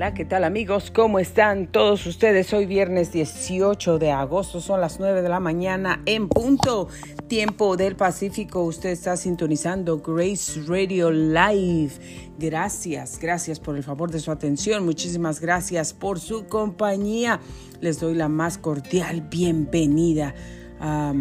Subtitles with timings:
[0.00, 0.90] Hola, ¿qué tal amigos?
[0.90, 2.54] ¿Cómo están todos ustedes?
[2.54, 6.88] Hoy viernes 18 de agosto, son las 9 de la mañana en punto,
[7.28, 8.64] tiempo del Pacífico.
[8.64, 11.92] Usted está sintonizando Grace Radio Live.
[12.38, 14.86] Gracias, gracias por el favor de su atención.
[14.86, 17.38] Muchísimas gracias por su compañía.
[17.82, 20.34] Les doy la más cordial bienvenida
[20.80, 21.12] a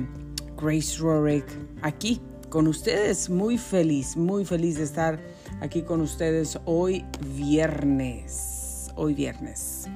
[0.56, 1.44] Grace Rorick
[1.82, 3.30] aquí con ustedes.
[3.30, 5.20] Muy feliz, muy feliz de estar
[5.60, 7.04] aquí con ustedes hoy
[7.36, 8.59] viernes.
[9.00, 9.88] Hoy viernes.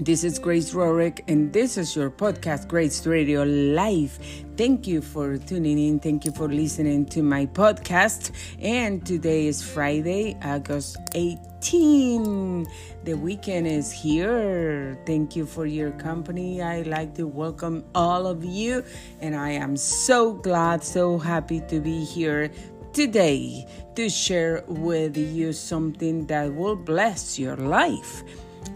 [0.00, 4.18] This is Grace Rorick, and this is your podcast, Grace Radio Life.
[4.56, 6.00] Thank you for tuning in.
[6.00, 8.32] Thank you for listening to my podcast.
[8.60, 12.66] And today is Friday, August 18.
[13.04, 14.98] The weekend is here.
[15.06, 16.60] Thank you for your company.
[16.60, 18.82] I like to welcome all of you,
[19.20, 22.50] and I am so glad, so happy to be here
[22.92, 28.22] today to share with you something that will bless your life.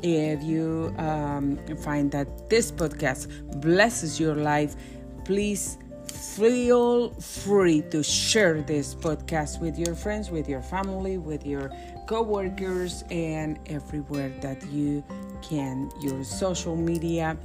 [0.02, 3.28] If you um, find that this podcast
[3.60, 4.74] blesses your life,
[5.24, 11.70] please feel free to share this podcast with your friends, with your family, with your
[12.06, 15.04] coworkers, and everywhere that you
[15.42, 15.90] can.
[16.00, 17.36] Your social media.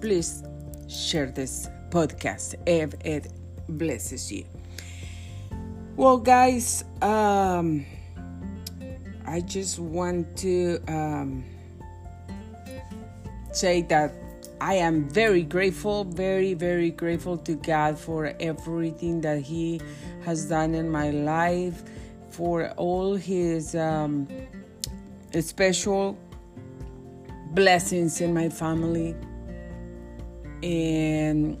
[0.00, 0.42] Please
[0.88, 3.32] share this podcast if it
[3.68, 4.44] blesses you.
[5.98, 7.84] Well, guys, um,
[9.26, 11.44] I just want to um,
[13.50, 14.14] say that
[14.60, 19.80] I am very grateful, very, very grateful to God for everything that He
[20.24, 21.82] has done in my life,
[22.30, 24.28] for all His um,
[25.40, 26.16] special
[27.54, 29.16] blessings in my family.
[30.62, 31.58] And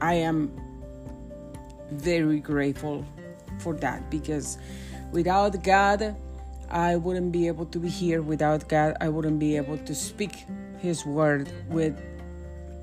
[0.00, 0.50] I am
[1.92, 3.06] very grateful
[3.58, 4.58] for that because
[5.12, 6.16] without God,
[6.70, 8.22] I wouldn't be able to be here.
[8.22, 10.44] Without God, I wouldn't be able to speak
[10.78, 12.00] His word with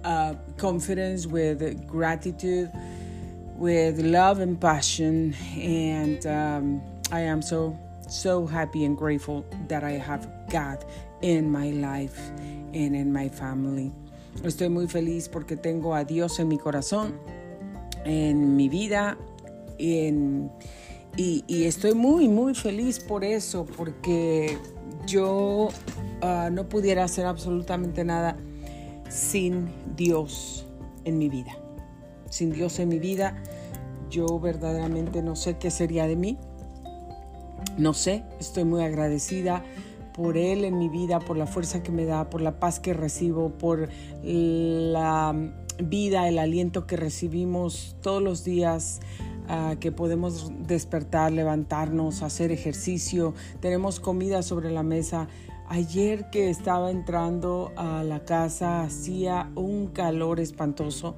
[0.04, 2.72] uh, confidence, with gratitude,
[3.58, 5.36] with love and passion.
[5.58, 6.82] And um,
[7.12, 10.84] I am so, so happy and grateful that I have God
[11.22, 12.32] in my life
[12.74, 13.92] and in my family.
[14.44, 17.14] Estoy muy feliz porque tengo a Dios en mi corazón,
[18.04, 19.16] en mi vida,
[19.78, 20.52] en,
[21.16, 24.58] y, estoy muy, muy feliz por eso, porque
[25.06, 25.70] yo
[26.22, 28.36] uh, no pudiera hacer absolutamente nada
[29.10, 30.66] sin Dios
[31.06, 31.52] en mi vida.
[32.30, 33.44] Sin Dios en mi vida,
[34.10, 36.40] yo verdaderamente no sé qué sería de mí.
[37.78, 39.64] No sé, estoy muy agradecida
[40.14, 42.94] por Él en mi vida, por la fuerza que me da, por la paz que
[42.94, 43.90] recibo, por
[44.24, 45.36] la
[45.84, 49.00] vida, el aliento que recibimos todos los días
[49.80, 55.28] que podemos despertar, levantarnos, hacer ejercicio, tenemos comida sobre la mesa.
[55.70, 61.16] Ayer que estaba entrando a la casa hacía un calor espantoso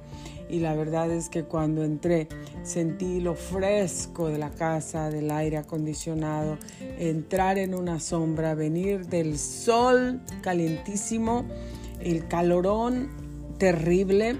[0.48, 2.28] y la verdad es que cuando entré
[2.62, 6.58] sentí lo fresco de la casa, del aire acondicionado,
[6.98, 11.44] entrar en una sombra, venir del sol calientísimo,
[12.00, 13.08] el calorón
[13.58, 14.36] terrible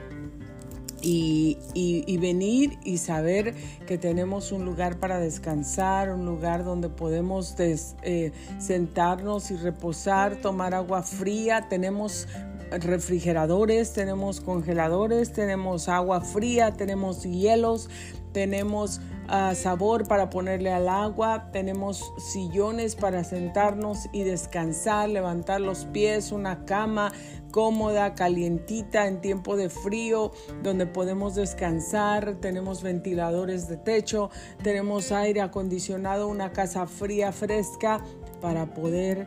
[1.02, 3.54] y, y, venir y saber
[3.86, 10.74] que tenemos un lugar para descansar, un lugar donde podemos eh, sentarnos y reposar, tomar
[10.74, 12.26] agua fría, tenemos
[12.70, 17.88] refrigeradores, tenemos congeladores, tenemos agua fría, tenemos hielos,
[18.32, 25.86] tenemos uh, sabor para ponerle al agua, tenemos sillones para sentarnos y descansar, levantar los
[25.86, 27.12] pies, una cama
[27.56, 30.30] cómoda, calientita en tiempo de frío,
[30.62, 34.28] donde podemos descansar, tenemos ventiladores de techo,
[34.62, 38.04] tenemos aire acondicionado, una casa fría, fresca,
[38.42, 39.26] para poder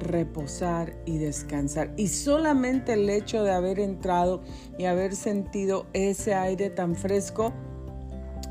[0.00, 1.94] reposar y descansar.
[1.96, 4.42] Y solamente el hecho de haber entrado
[4.76, 7.52] y haber sentido ese aire tan fresco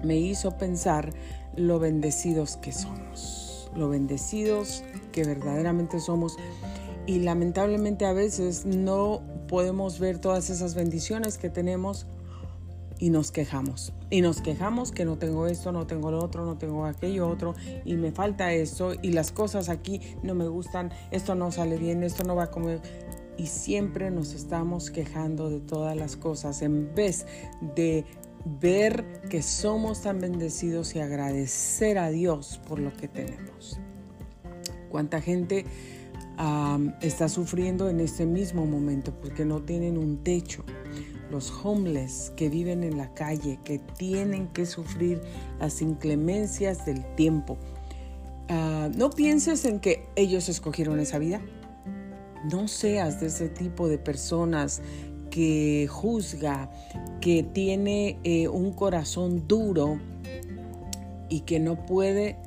[0.05, 1.09] me hizo pensar
[1.57, 6.38] lo bendecidos que somos, lo bendecidos que verdaderamente somos
[7.07, 12.06] y lamentablemente a veces no podemos ver todas esas bendiciones que tenemos
[13.00, 13.94] y nos quejamos.
[14.09, 17.56] Y nos quejamos que no tengo esto, no tengo lo otro, no tengo aquello otro
[17.86, 22.04] y me falta esto y las cosas aquí no me gustan, esto no sale bien,
[22.04, 22.81] esto no va a comer.
[23.38, 27.25] Y siempre nos estamos quejando de todas las cosas en vez
[27.75, 28.03] de
[28.60, 33.80] ver que somos tan bendecidos y agradecer a Dios por lo que tenemos.
[34.89, 35.65] ¿Cuánta gente
[37.01, 40.63] está sufriendo en este mismo momento porque no tienen un techo.
[41.31, 45.22] Los homeless que viven en la calle, que tienen que sufrir
[45.60, 47.57] las inclemencias del tiempo.
[48.50, 51.42] ah, no pienses en que ellos escogieron esa vida.
[52.50, 54.81] No seas de ese tipo de personas
[55.31, 56.72] que juzga,
[57.19, 60.00] que tiene eh, un corazón duro
[61.30, 62.38] y que no puede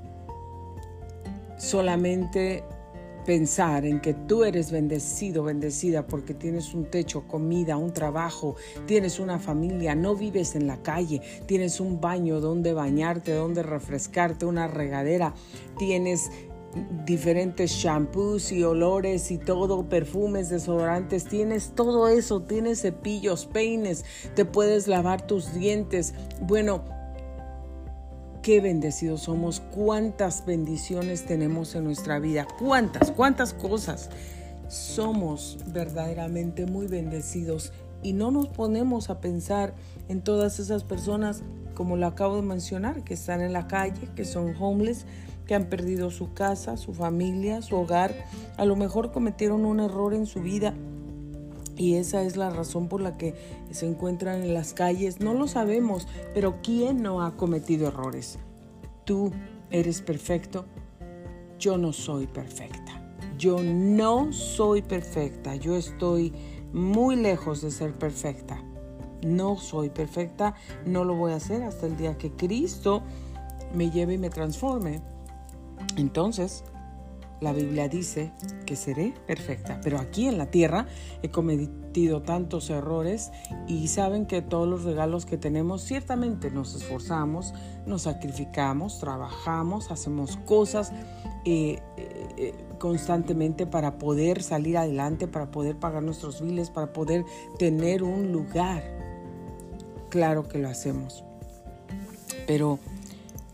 [1.58, 2.64] solamente
[3.24, 8.56] pensar en que tú eres bendecido, bendecida porque tienes un techo, comida, un trabajo,
[8.86, 14.46] tienes una familia, no vives en la calle, tienes un baño donde bañarte, donde refrescarte,
[14.46, 15.34] una regadera,
[15.78, 16.30] tienes
[17.04, 24.44] diferentes shampoos y olores y todo, perfumes, desodorantes, tienes todo eso, tienes cepillos, peines, te
[24.44, 26.14] puedes lavar tus dientes.
[26.40, 26.84] Bueno,
[28.42, 34.10] qué bendecidos somos, cuántas bendiciones tenemos en nuestra vida, cuántas, cuántas cosas.
[34.68, 37.72] Somos verdaderamente muy bendecidos
[38.02, 39.74] y no nos ponemos a pensar
[40.08, 41.42] en todas esas personas,
[41.74, 45.04] como lo acabo de mencionar, que están en la calle, que son homeless,
[45.46, 48.14] que han perdido su casa, su familia, su hogar,
[48.56, 50.74] a lo mejor cometieron un error en su vida
[51.80, 53.34] y esa es la razón por la que
[53.70, 55.20] se encuentran en las calles.
[55.20, 58.38] No lo sabemos, pero ¿quién no ha cometido errores?
[59.06, 59.32] Tú
[59.70, 60.66] eres perfecto.
[61.58, 63.02] Yo no soy perfecta.
[63.38, 65.56] Yo no soy perfecta.
[65.56, 66.34] Yo estoy
[66.74, 68.62] muy lejos de ser perfecta.
[69.24, 70.54] No soy perfecta.
[70.84, 73.02] No lo voy a hacer hasta el día que Cristo
[73.74, 75.00] me lleve y me transforme.
[75.96, 76.62] Entonces,
[77.40, 78.32] la Biblia dice
[78.66, 80.86] que seré perfecta, pero aquí en la tierra
[81.22, 83.30] he cometido tantos errores
[83.66, 87.54] y saben que todos los regalos que tenemos, ciertamente nos esforzamos,
[87.86, 90.92] nos sacrificamos, trabajamos, hacemos cosas
[91.46, 97.24] eh, eh, eh, constantemente para poder salir adelante, para poder pagar nuestros biles, para poder
[97.58, 98.82] tener un lugar.
[100.10, 101.24] Claro que lo hacemos,
[102.46, 102.78] pero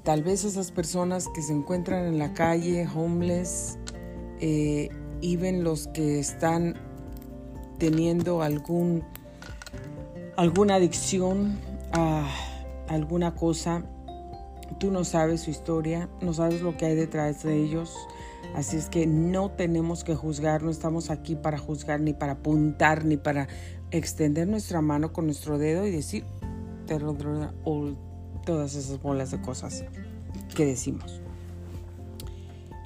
[0.06, 3.76] Tal vez esas personas que se encuentran en la calle, homeless,
[4.40, 4.88] eh,
[5.20, 6.76] y ven los que están
[7.78, 9.02] teniendo algún,
[10.36, 11.58] alguna adicción
[11.90, 12.24] a
[12.86, 13.82] alguna cosa,
[14.78, 17.92] tú no sabes su historia, no sabes lo que hay detrás de ellos.
[18.54, 23.04] Así es que no tenemos que juzgar, no estamos aquí para juzgar, ni para apuntar,
[23.04, 23.48] ni para
[23.90, 26.24] extender nuestra mano con nuestro dedo y decir,
[28.46, 29.84] todas esas bolas de cosas
[30.54, 31.20] que decimos.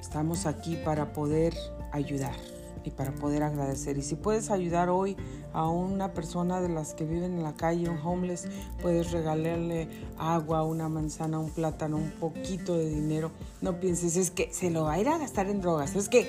[0.01, 1.55] Estamos aquí para poder
[1.93, 2.35] ayudar
[2.83, 3.97] y para poder agradecer.
[3.97, 5.15] Y si puedes ayudar hoy
[5.53, 8.47] a una persona de las que viven en la calle, un homeless,
[8.81, 9.87] puedes regalarle
[10.17, 13.31] agua, una manzana, un plátano, un poquito de dinero.
[13.61, 15.95] No pienses, es que se lo va a ir a gastar en drogas.
[15.95, 16.27] Es que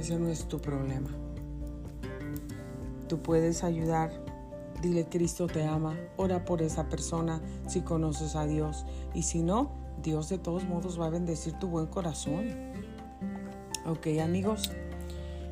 [0.00, 1.10] ese no es tu problema.
[3.06, 4.25] Tú puedes ayudar
[4.82, 8.84] Dile, Cristo te ama, ora por esa persona si conoces a Dios.
[9.14, 9.70] Y si no,
[10.02, 12.48] Dios de todos modos va a bendecir tu buen corazón.
[13.86, 14.70] Ok, amigos.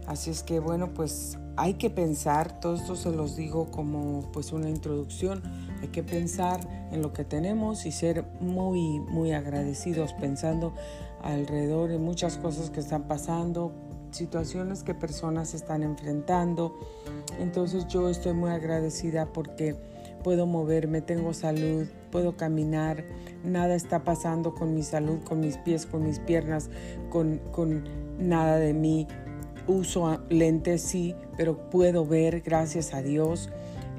[0.06, 4.53] Así es que bueno, pues hay que pensar, todo esto se los digo como pues
[4.53, 5.43] una introducción,
[5.81, 6.61] hay que pensar
[6.93, 10.75] en lo que tenemos y ser muy, muy agradecidos pensando
[11.23, 13.73] alrededor de muchas cosas que están pasando,
[14.15, 16.79] situaciones que personas están enfrentando.
[17.39, 19.77] Entonces yo estoy muy agradecida porque
[20.23, 23.05] puedo moverme, tengo salud, puedo caminar,
[23.45, 26.71] nada está pasando con mi salud, con mis pies, con mis piernas,
[27.11, 27.85] con, con
[28.19, 29.06] nada de mí.
[29.67, 33.51] Uso lentes, sí, pero puedo ver, gracias a Dios,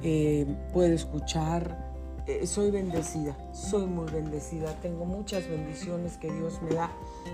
[0.04, 1.86] eh, puedo escuchar.
[2.28, 6.90] Eh, soy bendecida, soy muy bendecida, tengo muchas bendiciones que Dios me da,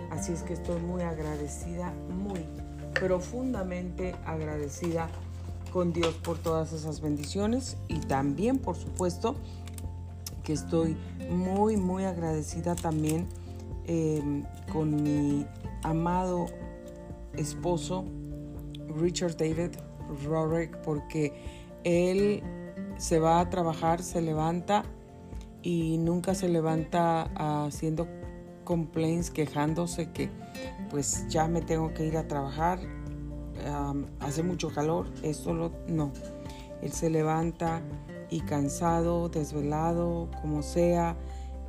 [0.09, 2.45] así es que estoy muy agradecida, muy
[2.93, 5.09] profundamente agradecida
[5.71, 9.35] con Dios por todas esas bendiciones y también, por supuesto,
[10.43, 10.97] que estoy
[11.29, 13.27] muy, muy agradecida también
[13.85, 15.45] em, con mi
[15.83, 16.47] amado
[17.33, 18.05] esposo
[18.99, 19.71] Richard David
[20.25, 21.33] Rorick porque
[21.83, 22.43] él
[22.97, 24.83] se va a trabajar, se levanta
[25.63, 27.29] y nunca se levanta
[27.65, 28.07] haciendo
[28.63, 30.29] complaints, quejándose que
[30.89, 32.79] pues ya me tengo que ir a trabajar,
[34.19, 36.11] hace mucho calor, esto lo, no.
[36.81, 37.81] Él se levanta
[38.29, 41.15] y cansado, desvelado, como sea,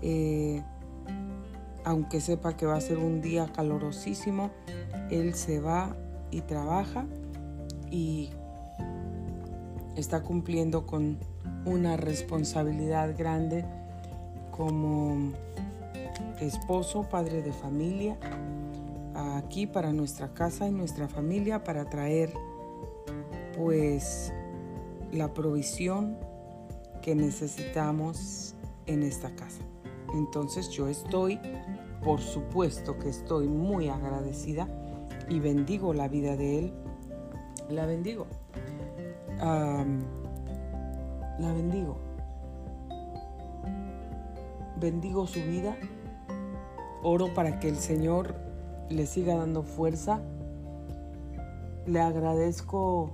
[0.01, 0.63] eh,
[1.85, 4.51] aunque sepa que va a ser un día calorosísimo,
[5.11, 5.97] él se va
[6.31, 7.05] y trabaja
[7.91, 8.31] y
[9.97, 11.19] está cumpliendo con
[11.65, 13.65] una responsabilidad grande
[14.51, 15.33] como
[16.41, 18.17] esposo, padre de familia,
[19.15, 22.33] aquí para nuestra casa y nuestra familia para traer
[23.57, 24.33] pues
[25.11, 26.17] la provisión
[27.03, 28.55] que necesitamos
[28.87, 29.63] en esta casa.
[30.15, 31.39] Entonces yo estoy
[32.03, 34.69] por supuesto que estoy muy agradecida
[35.29, 36.73] y bendigo la vida de él.
[37.71, 38.27] La bendigo.
[39.39, 39.85] la
[41.53, 41.97] bendigo.
[44.81, 45.77] Bendigo su vida.
[47.05, 48.35] Oro para que el Señor
[48.93, 50.21] le siga dando fuerza.
[51.87, 53.11] Le agradezco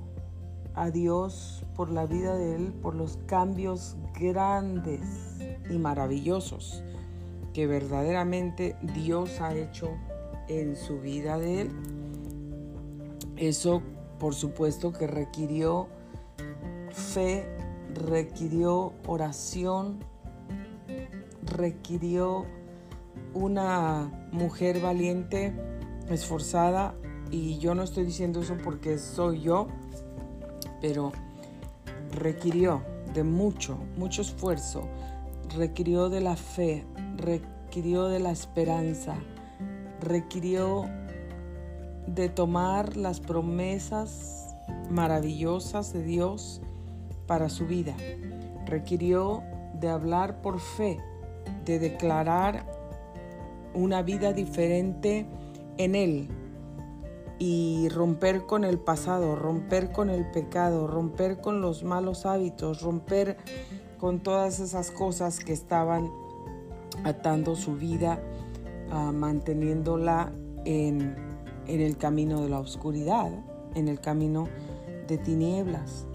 [0.75, 5.01] a Dios por la vida de Él, por los cambios grandes
[5.71, 6.83] y maravillosos
[7.53, 9.91] que verdaderamente Dios ha hecho
[10.49, 11.71] en su vida de Él.
[13.37, 13.83] Eso,
[14.19, 15.89] por supuesto, que requirió
[16.93, 17.47] fe,
[17.95, 19.99] requirió oración,
[21.43, 22.47] requirió
[23.39, 25.55] una mujer valiente,
[26.09, 26.95] esforzada,
[27.31, 29.69] y yo no estoy diciendo eso porque soy yo,
[30.81, 31.13] pero
[32.13, 32.83] requirió
[33.15, 34.89] de mucho, mucho esfuerzo,
[35.57, 36.85] requirió de la fe,
[37.17, 39.17] requirió de la esperanza,
[40.01, 40.85] requirió
[42.07, 44.57] de tomar las promesas
[44.91, 46.63] maravillosas de Dios
[47.27, 47.95] para su vida.
[48.67, 49.43] Requirió
[49.75, 50.99] de hablar por fe,
[51.65, 52.78] de declarar
[53.79, 55.27] una vida diferente
[55.77, 56.29] en Él
[57.39, 63.37] y romper con el pasado, romper con el pecado, romper con los malos hábitos, romper
[63.99, 66.11] con todas esas cosas que estaban
[67.05, 68.21] atando su vida,
[68.91, 70.33] ah, manteniéndola
[70.65, 71.15] en,
[71.67, 73.31] en el camino de la oscuridad,
[73.75, 74.49] en el camino
[75.07, 76.07] de tinieblas.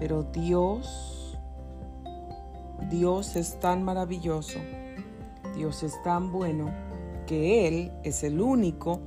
[0.00, 1.38] Pero Dios,
[2.90, 4.58] Dios es tan maravilloso,
[5.54, 6.72] Dios es tan bueno,
[7.26, 9.00] que Él es el único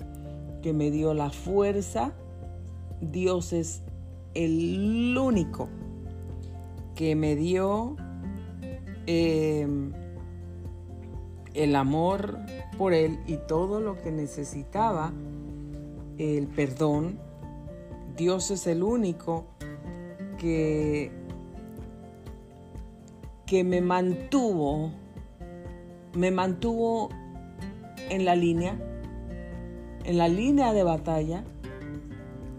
[0.61, 2.13] que me dio la fuerza.
[3.01, 3.83] Dios es
[4.33, 5.69] el único
[6.95, 7.95] que me dio
[9.05, 9.93] em,
[11.53, 12.37] el amor
[12.77, 15.13] por Él y todo lo que necesitaba,
[16.17, 17.19] el perdón.
[18.15, 19.45] Dios es el único
[20.39, 21.11] que,
[23.45, 24.91] que me mantuvo,
[26.15, 27.09] me mantuvo
[28.09, 28.77] en la línea,
[30.03, 31.43] en la línea de batalla,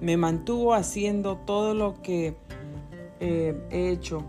[0.00, 2.36] me mantuvo haciendo todo lo que
[3.20, 4.22] eh, he hecho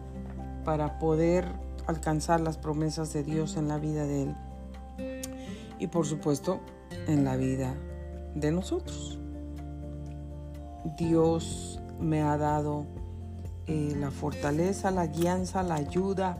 [0.65, 1.45] para poder
[1.87, 4.35] alcanzar las promesas de Dios en la vida de Él
[5.79, 6.59] y por supuesto
[7.07, 7.75] en la vida
[8.35, 9.19] de nosotros.
[10.97, 12.85] Dios me ha dado
[13.67, 16.37] eh, la fortaleza, la guianza, la ayuda,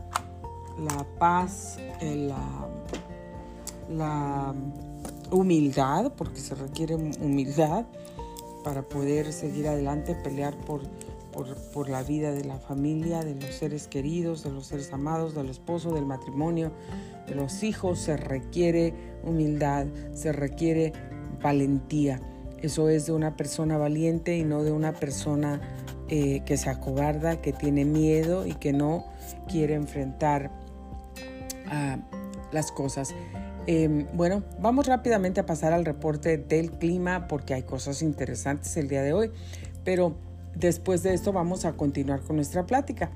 [0.78, 2.38] la paz, la
[3.90, 4.54] la
[5.32, 7.86] humildad, porque se requiere humildad
[8.64, 10.82] para poder seguir adelante, pelear por,
[11.74, 15.50] por, la vida de la familia, de los seres queridos, de los seres amados, del
[15.50, 16.72] esposo, del matrimonio,
[17.28, 18.00] de los hijos.
[18.00, 18.94] Se requiere
[19.24, 20.94] humildad, se requiere
[21.42, 22.20] valentía.
[22.62, 25.62] Eso es de una persona valiente y no de una persona
[26.10, 29.06] eh, que se acobarda, que tiene miedo y que no
[29.48, 30.52] quiere enfrentar
[31.68, 31.98] ah,
[32.52, 33.14] las cosas.
[33.72, 38.88] Em, bueno, vamos rápidamente a pasar al reporte del clima porque hay cosas interesantes el
[38.88, 39.32] día de hoy,
[39.84, 40.16] pero
[40.56, 43.12] después de esto vamos a continuar con nuestra plática.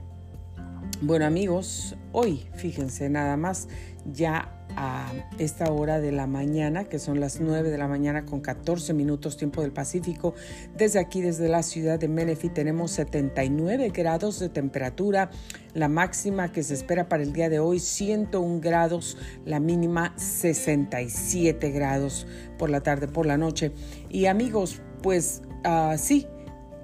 [1.01, 3.67] Bueno amigos, hoy fíjense nada más,
[4.05, 8.41] ya a esta hora de la mañana, que son las 9 de la mañana con
[8.41, 10.33] 14 minutos tiempo del Pacífico.
[10.77, 15.29] Desde aquí, desde la ciudad de Menifee, tenemos 79 grados de temperatura,
[15.73, 21.71] la máxima que se espera para el día de hoy 101 grados, la mínima 67
[21.71, 22.27] grados
[22.57, 23.71] por la tarde, por la noche.
[24.09, 26.27] Y amigos, pues uh, sí,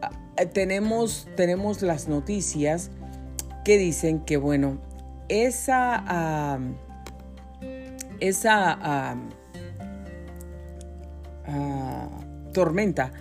[0.01, 2.91] uh, tenemos, tenemos las noticias
[3.63, 4.79] que dicen que, bueno,
[5.27, 6.58] esa...
[6.60, 6.88] Uh,
[8.19, 9.15] esa ah,
[11.47, 12.09] ah,
[12.53, 13.11] tormenta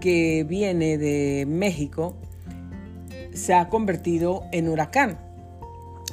[0.00, 2.14] que viene de México
[3.32, 5.18] se ha convertido en huracán.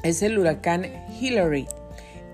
[0.04, 0.86] Es el huracán
[1.20, 1.68] Hillary.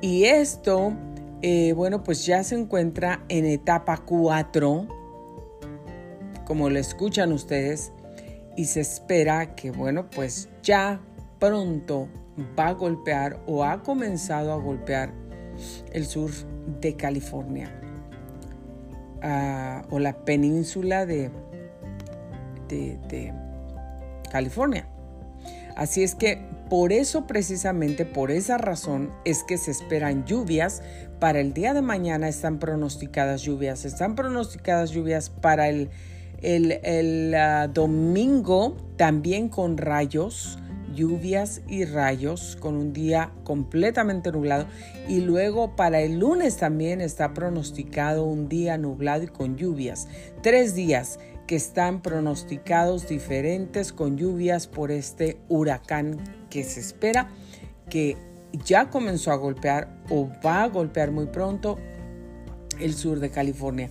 [0.01, 0.93] Y esto,
[1.41, 4.87] eh, bueno, pues ya se encuentra en etapa 4,
[6.45, 7.91] como lo escuchan ustedes,
[8.55, 11.01] y se espera que, bueno, pues ya
[11.39, 12.07] pronto
[12.57, 15.11] va a golpear o ha comenzado a golpear
[15.91, 16.31] el sur
[16.81, 17.71] de California
[19.21, 21.31] ah, o la península de,
[22.67, 23.33] de,
[24.31, 24.87] California.
[25.75, 30.81] Así es que por eso precisamente, por esa razón, es que se esperan lluvias.
[31.19, 33.85] Para el día de mañana están pronosticadas lluvias.
[33.85, 35.89] Están pronosticadas lluvias para el,
[36.41, 40.59] el, ah, domingo también con rayos
[40.97, 44.65] lluvias y rayos con un día completamente nublado
[45.07, 50.07] y luego para el lunes también está pronosticado un día nublado y con lluvias.
[50.41, 56.17] Tres días que están pronosticados diferentes con lluvias por este huracán
[56.49, 57.29] que se espera
[57.89, 58.17] que
[58.65, 61.77] ya comenzó a golpear o va a golpear muy pronto
[62.79, 63.89] el sur de California.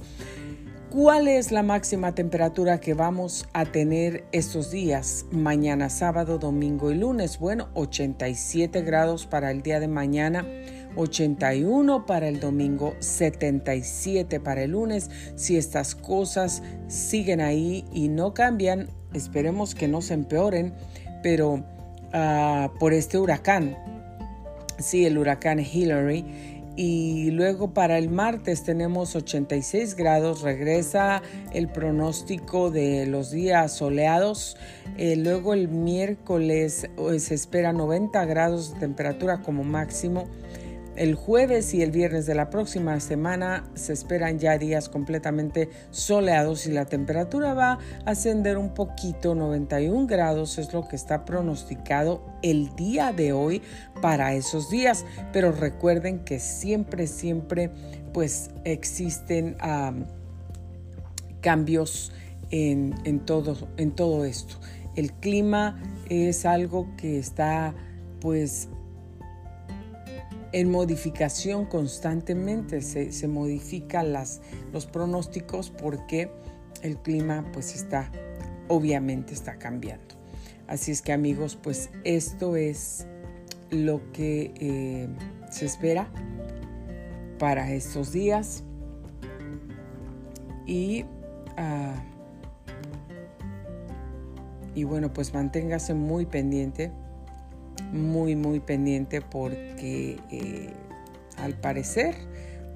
[0.90, 5.26] ¿Cuál es la máxima temperatura que vamos a tener estos días?
[5.32, 7.40] Mañana, sábado, domingo y lunes.
[7.40, 10.46] Bueno, 87 grados para el día de mañana,
[10.94, 15.10] 81 para el domingo, 77 para el lunes.
[15.34, 20.72] Si estas cosas siguen ahí y no cambian, esperemos que no se empeoren,
[21.20, 23.76] pero uh, por este huracán,
[24.78, 32.70] sí, el huracán Hillary, y luego para el martes tenemos 86 grados, regresa el pronóstico
[32.70, 34.58] de los días soleados,
[34.98, 40.28] eh, luego el miércoles eh, se espera 90 grados de temperatura como máximo,
[40.96, 46.66] el jueves y el viernes de la próxima semana se esperan ya días completamente soleados
[46.66, 52.22] y la temperatura va a ascender un poquito, 91 grados es lo que está pronosticado
[52.42, 53.62] el día de hoy
[54.00, 55.04] para esos días.
[55.32, 57.70] Pero recuerden que siempre, siempre
[58.12, 59.56] pues existen
[61.40, 62.12] cambios
[62.50, 64.56] en, en, todo, en todo esto.
[64.94, 67.74] El clima es algo que está
[68.20, 68.68] pues
[70.52, 74.40] en modificación constantemente, se, se modifican las,
[74.72, 76.30] los pronósticos porque
[76.82, 78.10] el clima pues está,
[78.68, 80.14] obviamente está cambiando.
[80.66, 83.06] Así es que amigos, pues esto es
[83.70, 85.08] lo que eh,
[85.50, 86.08] se espera
[87.38, 88.64] para estos días.
[90.66, 91.04] Y,
[91.56, 91.94] ah,
[94.74, 96.90] y bueno, pues manténgase muy pendiente
[97.92, 100.72] muy muy pendiente porque eh,
[101.38, 102.14] al parecer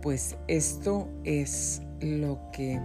[0.03, 2.81] pues esto es lo que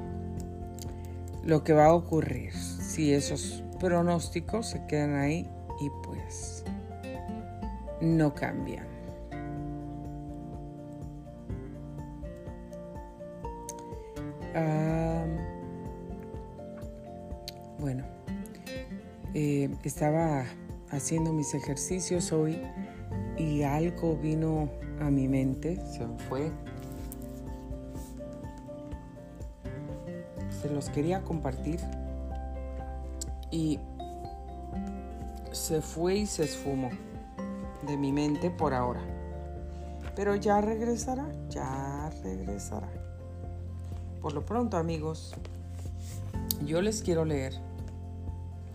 [1.44, 2.54] lo que va a ocurrir.
[2.54, 5.48] Si esos pronósticos se quedan ahí
[5.80, 6.64] y pues
[8.02, 8.96] no cambian.
[17.80, 18.04] Bueno
[19.36, 20.46] eh, estaba
[20.92, 22.62] haciendo mis ejercicios hoy
[23.38, 24.70] y algo vino
[25.00, 26.52] a mi mente, se fue.
[30.62, 31.80] Se los quería compartir
[33.52, 33.80] y
[35.52, 36.90] se fue y se esfumó
[37.86, 39.02] de mi mente por ahora.
[40.16, 42.90] Pero ya regresará, ya regresará.
[44.22, 45.36] Por lo pronto, amigos,
[46.66, 47.54] yo les quiero leer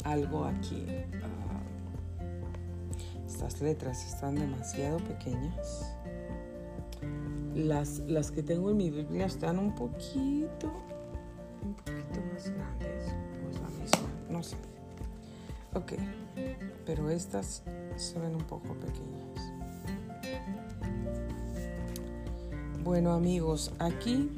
[0.05, 0.87] algo aquí
[3.41, 5.95] estas letras están demasiado pequeñas.
[7.55, 10.71] Las, las que tengo en mi Biblia están un poquito,
[11.63, 13.15] un poquito más grandes.
[13.43, 14.57] Pues la misma, no sé.
[15.73, 15.93] Ok,
[16.85, 17.63] pero estas
[17.97, 19.53] se ven un poco pequeñas.
[22.85, 24.31] Bueno amigos, aquí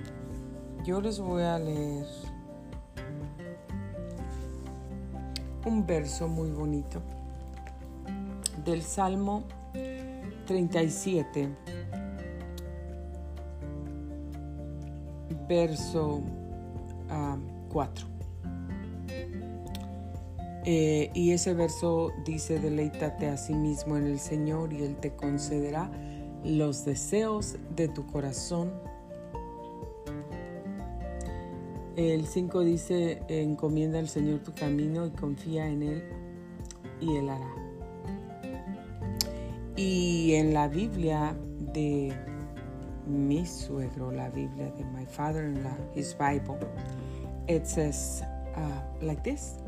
[0.85, 2.07] yo les voy a leer
[5.65, 7.03] un verso muy bonito
[8.65, 9.45] del Salmo
[10.47, 11.49] 37,
[15.49, 16.23] verso
[17.71, 18.07] 4.
[18.07, 18.13] Ah,
[20.65, 25.15] eh, y ese verso dice, deleítate a sí mismo en el Señor y Él te
[25.15, 25.91] concederá
[26.45, 28.73] los deseos de tu corazón.
[31.97, 36.05] El 5 dice, encomienda al Señor tu camino y confía en Él
[37.01, 37.72] y Él hará.
[39.77, 41.35] Y en la Biblia
[41.73, 42.13] de
[43.07, 46.59] mi suegro, la Biblia de my father-in-law, his Bible,
[47.49, 48.23] it says
[48.57, 49.63] uh, like this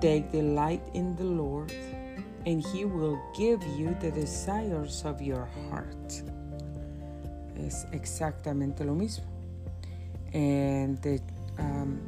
[0.00, 1.72] Take delight in the Lord,
[2.46, 6.22] and He will give you the desires of your heart.
[7.58, 9.24] Es exactamente lo mismo.
[10.32, 11.20] And the
[11.58, 12.00] um,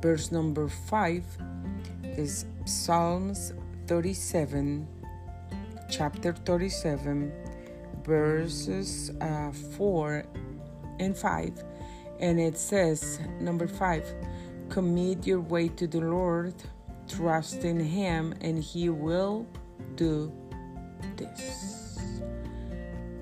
[0.00, 1.24] verse number five
[2.02, 3.52] is Psalms
[3.88, 4.88] 37
[5.92, 7.30] chapter 37,
[8.02, 10.24] verses uh, 4
[10.98, 11.64] and 5.
[12.18, 14.14] And it says, number 5,
[14.70, 16.54] commit your way to the Lord,
[17.08, 19.46] trust in Him, and He will
[19.96, 20.32] do
[21.16, 21.98] this.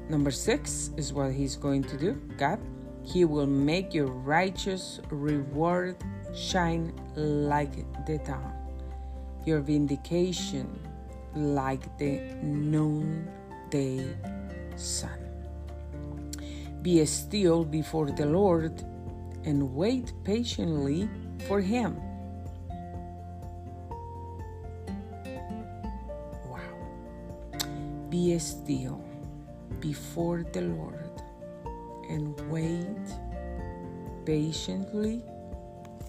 [0.08, 2.60] Number 6 is what He's going to do God.
[3.02, 5.96] He will make your righteous reward
[6.36, 7.74] shine like
[8.06, 8.54] the dawn,
[9.44, 10.78] your vindication
[11.34, 14.16] like the noonday
[14.76, 15.18] sun.
[16.82, 18.82] Be still before the Lord
[19.44, 21.08] and wait patiently
[21.46, 21.96] for Him.
[26.48, 26.58] Wow.
[28.08, 29.04] Be still
[29.80, 31.22] before the Lord
[32.08, 33.06] and wait
[34.24, 35.22] patiently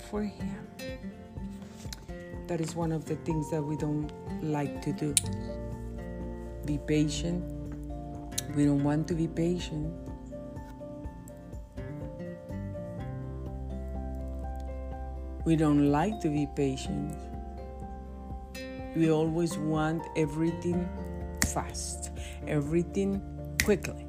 [0.10, 0.68] for Him.
[2.52, 4.12] That is one of the things that we don't
[4.44, 5.16] like to do.
[6.66, 7.42] Be patient.
[8.58, 9.90] We don't want to be patient.
[15.46, 17.16] We don't like to be patient.
[18.98, 20.90] We always want everything
[21.54, 22.12] fast,
[22.48, 23.22] everything
[23.64, 24.06] quickly.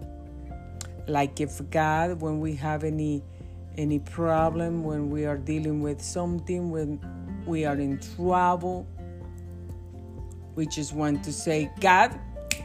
[1.07, 3.23] Like if God, when we have any
[3.79, 6.99] any problem, when we are dealing with something, when
[7.47, 8.87] we are in trouble,
[10.55, 12.19] we just want to say, God,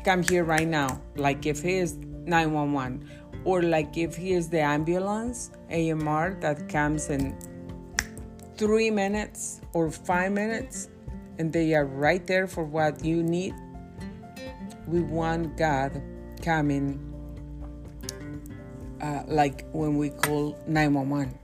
[0.03, 1.01] come here right now.
[1.15, 3.09] Like if He is 911,
[3.43, 7.37] or like if He is the ambulance, AMR, that comes in
[8.57, 10.89] three minutes or five minutes,
[11.37, 13.53] and they are right there for what you need.
[14.87, 16.01] We want God
[16.41, 17.07] coming
[19.01, 21.37] uh, like when we call 911.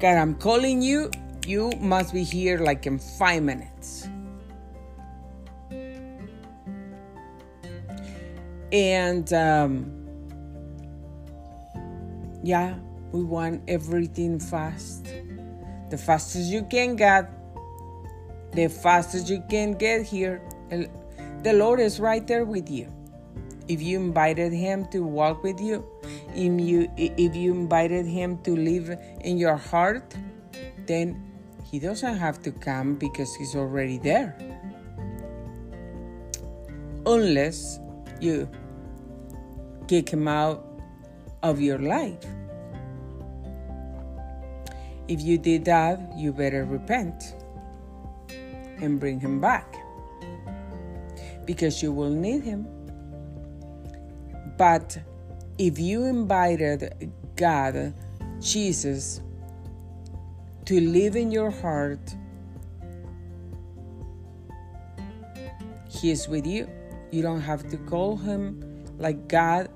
[0.00, 1.10] God, I'm calling you.
[1.46, 4.08] You must be here like in five minutes.
[8.72, 10.02] And um,
[12.42, 12.74] yeah,
[13.10, 15.12] we want everything fast.
[15.90, 17.30] The fastest you can get,
[18.52, 20.40] the fastest you can get here.
[21.42, 22.90] The Lord is right there with you.
[23.68, 25.84] If you invited Him to walk with you,
[26.34, 30.14] if you if you invited Him to live in your heart,
[30.86, 31.31] then
[31.72, 34.36] He doesn't have to come because He's already there.
[37.04, 37.80] Unless
[38.20, 38.48] you
[39.88, 40.80] kick Him out
[41.42, 42.24] of your life.
[45.08, 47.34] If you did that, you better repent
[48.80, 49.76] and bring him back
[51.44, 52.66] because you will need him.
[54.56, 54.98] But
[55.58, 57.94] if you invited God,
[58.40, 59.20] Jesus,
[60.66, 62.14] to live in your heart,
[65.88, 66.68] He is with you.
[67.10, 69.68] You don't have to call Him like God,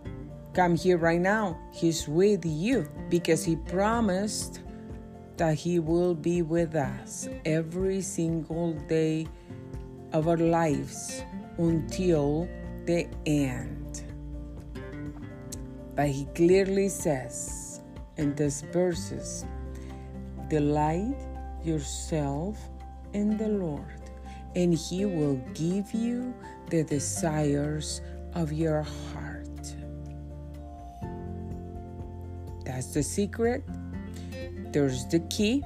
[0.55, 1.59] come here right now.
[1.72, 4.61] He's with you because He promised
[5.37, 9.27] that He will be with us every single day
[10.12, 11.22] of our lives
[11.59, 12.49] until
[12.87, 14.05] the end.
[15.94, 17.81] But He clearly says
[18.16, 19.44] in these verses
[20.48, 21.16] delight
[21.64, 22.59] yourself
[23.12, 24.00] in the Lord,
[24.54, 26.35] and He will give you
[26.70, 28.00] the desires
[28.35, 29.74] of your heart.
[32.64, 33.64] That's the secret
[34.76, 35.61] there's the key.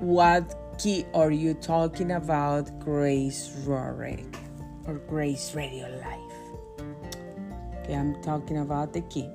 [0.00, 4.34] What key are you talking about, Grace Rorick
[4.86, 6.86] or Grace Radio Life?
[7.80, 9.28] Okay, I'm talking about the key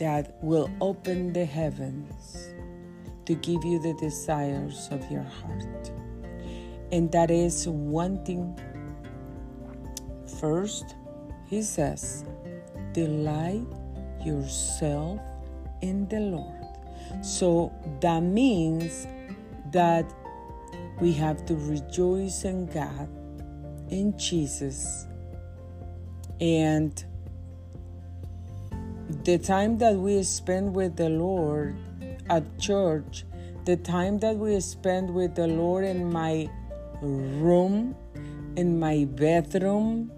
[0.00, 2.48] that will open the heavens
[3.26, 5.92] to give you the desires of your heart.
[6.90, 8.58] And that is one thing.
[10.40, 10.96] First,
[11.46, 12.24] he says,
[12.92, 13.66] delight
[14.24, 15.20] yourself
[15.82, 17.24] in the Lord.
[17.24, 19.06] So that means
[19.70, 20.10] that
[21.00, 23.08] we have to rejoice in God,
[23.90, 25.06] in Jesus,
[26.40, 27.04] and
[29.24, 31.76] the time that we spend with the Lord
[32.28, 33.24] at church,
[33.64, 36.48] the time that we spend with the Lord in my
[37.02, 37.94] room,
[38.56, 40.12] in my bedroom,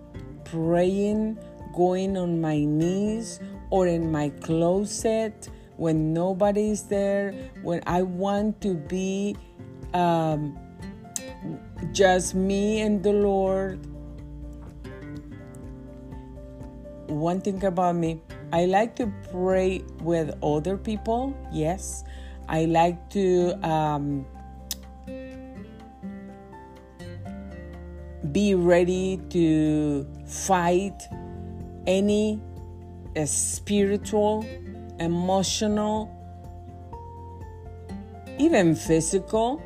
[0.44, 1.38] praying,
[1.74, 8.74] going on my knees, or in my closet when nobody's there, when I want to
[8.74, 9.34] be
[9.94, 10.58] um,
[11.92, 13.80] just me and the Lord.
[17.06, 22.04] One thing about me, I like to pray with other people, yes.
[22.48, 24.26] I like to um,
[28.30, 31.08] be ready to fight
[31.86, 32.42] any
[33.24, 34.44] spiritual,
[35.00, 36.10] emotional,
[38.38, 39.62] even physical,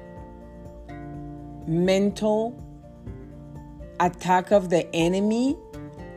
[1.66, 2.62] mental
[3.98, 5.56] attack of the enemy.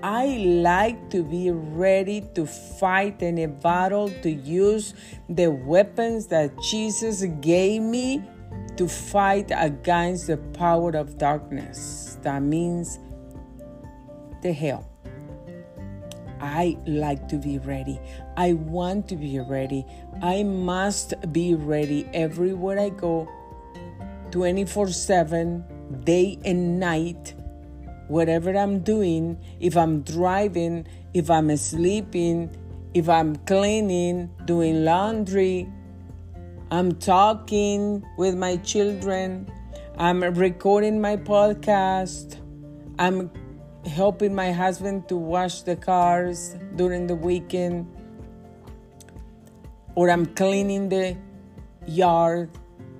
[0.01, 4.93] I like to be ready to fight in a battle, to use
[5.27, 8.23] the weapons that Jesus gave me
[8.77, 12.17] to fight against the power of darkness.
[12.21, 12.97] That means
[14.41, 14.89] the hell.
[16.39, 17.99] I like to be ready.
[18.37, 19.85] I want to be ready.
[20.21, 23.27] I must be ready everywhere I go,
[24.31, 27.33] 24 7, day and night,
[28.09, 29.39] whatever I'm doing.
[29.61, 32.49] If I'm driving, if I'm sleeping,
[32.93, 35.71] if I'm cleaning, doing laundry,
[36.71, 39.49] I'm talking with my children,
[39.97, 42.37] I'm recording my podcast,
[42.99, 43.31] I'm
[43.85, 47.87] helping my husband to wash the cars during the weekend,
[49.95, 51.17] or I'm cleaning the
[51.87, 52.49] yard,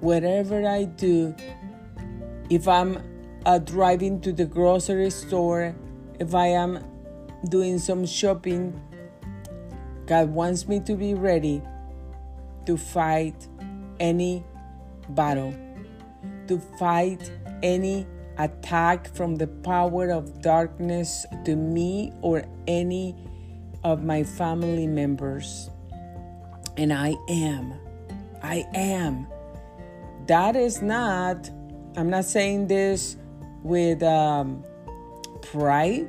[0.02, 1.36] whatever I do,
[2.50, 2.98] if I'm
[3.45, 5.75] uh, driving to the grocery store,
[6.19, 6.84] if I am
[7.49, 8.80] doing some shopping,
[10.06, 11.62] God wants me to be ready
[12.65, 13.47] to fight
[13.99, 14.43] any
[15.10, 15.54] battle,
[16.47, 17.32] to fight
[17.63, 18.06] any
[18.38, 23.15] attack from the power of darkness to me or any
[23.84, 25.69] of my family members.
[26.78, 27.73] And I am.
[28.41, 29.28] I am.
[30.28, 31.49] That is not,
[31.97, 33.17] I'm not saying this
[33.63, 34.63] with um,
[35.41, 36.08] pride.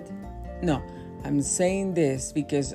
[0.63, 0.83] No,
[1.25, 2.75] I'm saying this because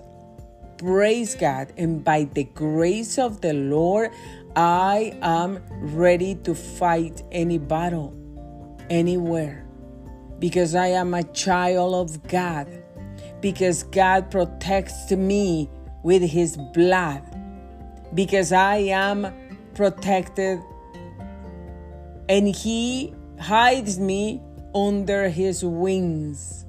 [0.78, 4.12] praise God, and by the grace of the Lord,
[4.56, 8.14] I am ready to fight any battle
[8.90, 9.66] anywhere
[10.40, 12.68] because I am a child of God,
[13.42, 15.70] because God protects me
[16.04, 17.24] with His blood,
[18.14, 19.34] because I am
[19.74, 20.60] protected
[22.30, 24.42] and He hides me
[24.76, 26.66] under His wings.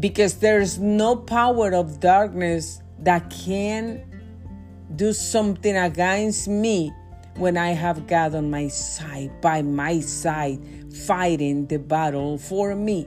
[0.00, 4.02] Because there's no power of darkness that can
[4.96, 6.90] do something against me
[7.36, 10.58] when I have God on my side, by my side,
[11.06, 13.06] fighting the battle for me.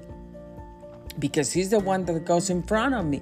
[1.20, 3.22] Because He's the one that goes in front of me.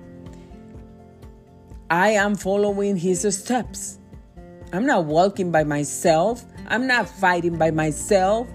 [1.90, 4.00] I am following His steps.
[4.74, 8.48] I'm not walking by myself, I'm not fighting by myself.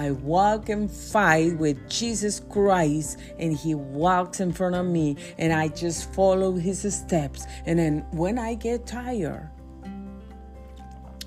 [0.00, 5.52] I walk and fight with Jesus Christ, and He walks in front of me, and
[5.52, 7.44] I just follow His steps.
[7.66, 9.50] And then when I get tired,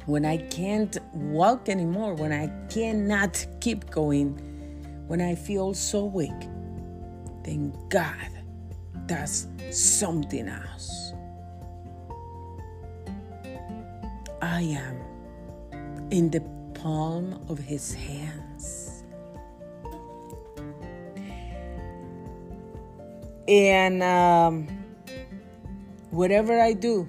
[0.07, 4.39] when I can't walk anymore, when I cannot keep going,
[5.05, 6.31] when I feel so weak,
[7.43, 8.27] then God
[9.05, 11.13] does something else.
[14.41, 16.41] I am in the
[16.73, 18.32] palm of His hands.
[23.47, 24.67] And um,
[26.11, 27.03] whatever I do,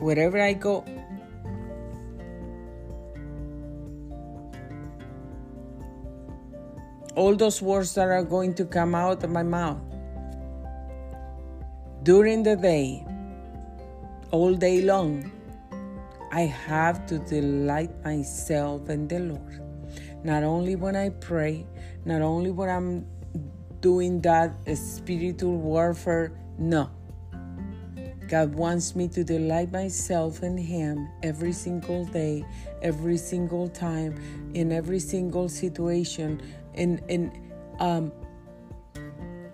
[0.00, 0.84] wherever I go,
[7.14, 9.80] all those words that are going to come out of my mouth
[12.02, 13.04] during the day,
[14.30, 15.32] all day long,
[16.30, 19.60] I have to delight myself in the Lord.
[20.22, 21.66] Not only when I pray,
[22.04, 23.06] not only when I'm
[23.86, 26.90] doing that spiritual warfare, no.
[28.26, 32.44] God wants me to delight myself in Him every single day,
[32.82, 34.18] every single time,
[34.54, 36.42] in every single situation,
[36.74, 37.30] in in
[37.78, 38.10] um,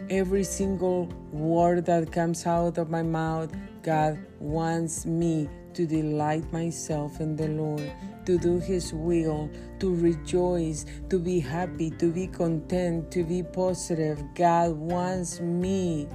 [0.08, 3.52] every single word that comes out of my mouth.
[3.82, 7.90] God wants me to delight myself in the Lord,
[8.26, 14.22] to do His will, to rejoice, to be happy, to be content, to be positive.
[14.34, 16.08] God wants me.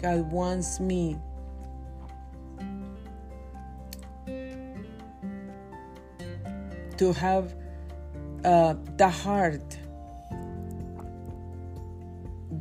[0.00, 1.16] God wants me.
[6.98, 7.54] To have
[8.44, 9.78] uh, the heart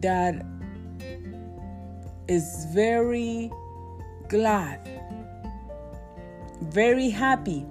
[0.02, 0.46] that
[2.28, 3.52] is very
[4.30, 5.01] glad,
[6.62, 7.66] very happy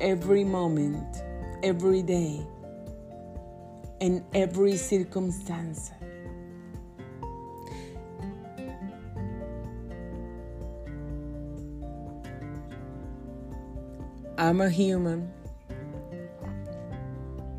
[0.00, 1.22] every moment,
[1.62, 2.46] every day,
[4.00, 5.90] in every circumstance.
[14.36, 15.32] I'm a human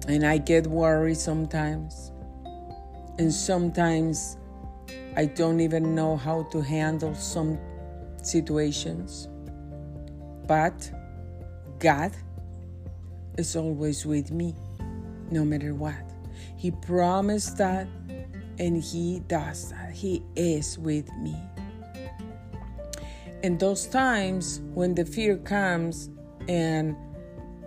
[0.07, 2.11] and I get worried sometimes.
[3.17, 4.38] And sometimes
[5.15, 7.58] I don't even know how to handle some
[8.21, 9.30] situations.
[10.47, 10.91] But
[11.80, 12.12] God
[13.38, 14.56] is always with me,
[15.32, 15.95] no matter what.
[16.58, 17.88] He promised that,
[18.60, 19.91] and He does that.
[19.91, 21.36] He is with me.
[23.45, 26.10] in those times when the fear comes
[26.47, 26.95] and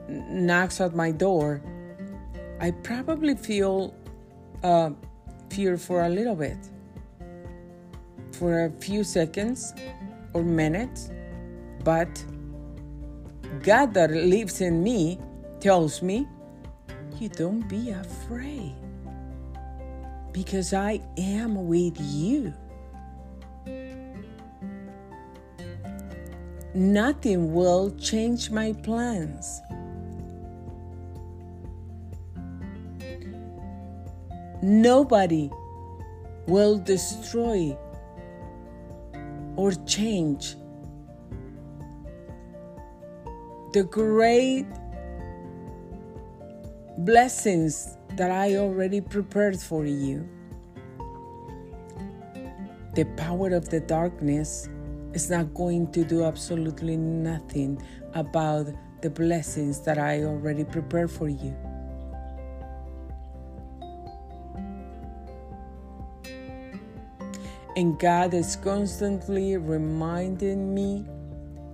[0.09, 1.63] knocks at my door,
[2.61, 3.95] I probably feel
[4.65, 4.91] uh,
[5.51, 6.59] fear for a little bit,
[8.39, 9.75] for a few seconds
[10.33, 11.11] or minutes,
[11.85, 12.09] but
[13.63, 15.19] God that lives in me
[15.61, 16.27] tells me,
[17.19, 18.75] You don't be afraid
[20.33, 22.55] because I am with you.
[26.75, 29.61] Nothing will change my plans.
[34.63, 35.51] Nobody
[36.47, 37.77] will destroy
[39.59, 40.55] or change
[43.73, 44.65] the great
[46.99, 50.29] blessings that I already prepared for you.
[52.95, 54.69] The power of the darkness
[55.13, 57.83] is not going to do absolutely nothing
[58.15, 58.69] about
[59.03, 61.57] the blessings that I already prepared for you.
[67.79, 71.07] And God is constantly reminding me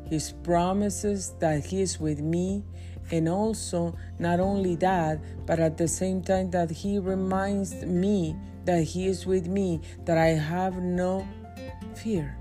[0.05, 2.63] His promises that He is with me.
[3.11, 8.37] And also, not only that, but at the same time, that He reminds me
[8.67, 11.27] that He is with me, that I have no
[11.95, 12.37] fear.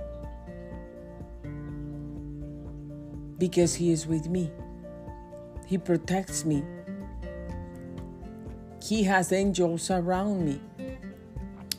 [3.38, 4.52] Because He is with me,
[5.66, 6.66] He protects me,
[8.84, 10.60] He has angels around me,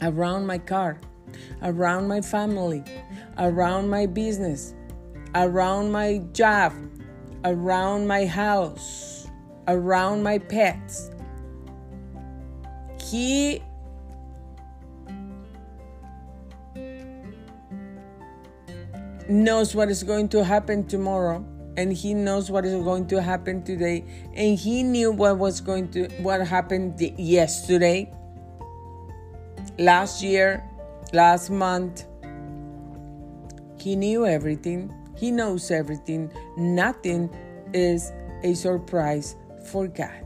[0.01, 0.99] around my car
[1.63, 2.85] around my family,
[3.39, 4.75] around my business,
[5.35, 6.73] around my job,
[7.45, 9.27] around my house,
[9.69, 11.11] around my pets.
[13.03, 13.63] He
[19.29, 21.45] knows what is going to happen tomorrow
[21.77, 25.89] and he knows what is going to happen today and he knew what was going
[25.91, 28.11] to what happened yesterday
[29.79, 30.63] last year
[31.13, 32.05] last month.
[33.79, 36.33] He knew everything, he knows everything.
[36.57, 37.31] Nothing
[37.73, 38.13] is
[38.43, 39.37] a surprise
[39.71, 40.25] for God.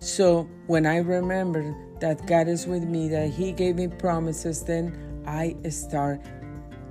[0.00, 5.22] So when I remember that God is with me, that He gave me promises, then
[5.26, 6.20] I start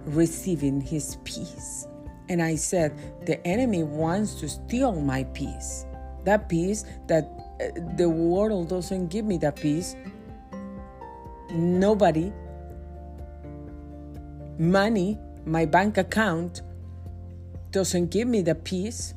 [0.05, 1.87] receiving His peace.
[2.29, 5.85] And I said, the enemy wants to steal my peace.
[6.25, 7.23] That peace that
[7.61, 9.95] uh, the world doesn't give me that peace
[11.51, 12.31] nobody,
[14.59, 16.61] money, my bank account
[17.71, 19.13] doesn't give me the peace.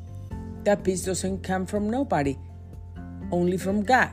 [0.65, 2.37] That peace doesn't come from nobody,
[3.33, 4.11] only from God.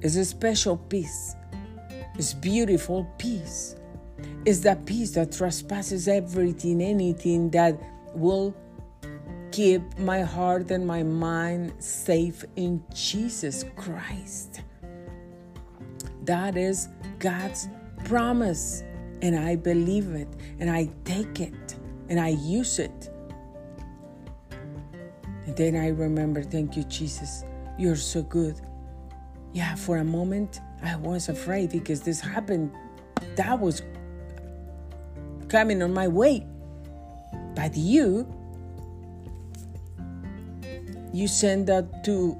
[0.00, 1.34] It's a special peace.
[2.16, 3.76] It's beautiful peace.
[4.44, 7.78] It's that peace that trespasses everything, anything that
[8.14, 8.54] will
[9.50, 14.62] keep my heart and my mind safe in Jesus Christ.
[16.24, 17.68] That is God's
[18.04, 18.82] promise.
[19.22, 21.76] And I believe it and I take it
[22.08, 23.10] and I use it.
[25.46, 27.44] And then I remember, thank you, Jesus.
[27.78, 28.60] You're so good.
[29.52, 32.72] Yeah, for a moment I was afraid because this happened.
[33.36, 33.82] That was
[35.48, 36.46] coming on my way.
[37.54, 38.26] But you,
[41.12, 42.36] you send that to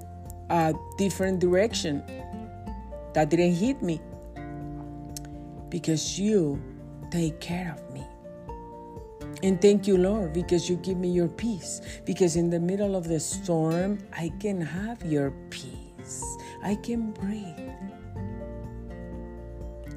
[0.50, 2.02] a different direction
[3.14, 4.00] that didn't hit me
[5.70, 6.60] because you
[7.10, 8.04] take care of me.
[9.42, 11.80] And thank you, Lord, because you give me your peace.
[12.04, 16.24] Because in the middle of the storm, I can have your peace.
[16.62, 17.70] I can breathe.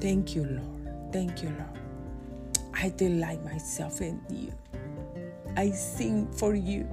[0.00, 1.12] Thank you, Lord.
[1.12, 1.78] Thank you, Lord.
[2.74, 4.52] I delight myself in you.
[5.56, 6.86] I sing for you.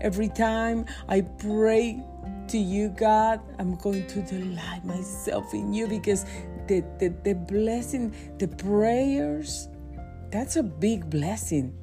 [0.00, 2.02] Every time I pray
[2.50, 3.40] to you, God.
[3.58, 6.24] I'm going to delight myself in you because
[6.66, 9.68] the, the, the blessing, the prayers,
[10.30, 11.74] that's a big blessing.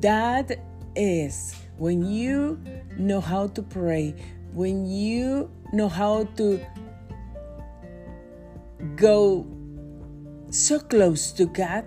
[0.00, 0.58] That
[0.96, 2.60] is when you
[2.98, 4.14] know how to pray,
[4.52, 6.60] when you know how to
[8.96, 9.46] go
[10.50, 11.86] so close to God,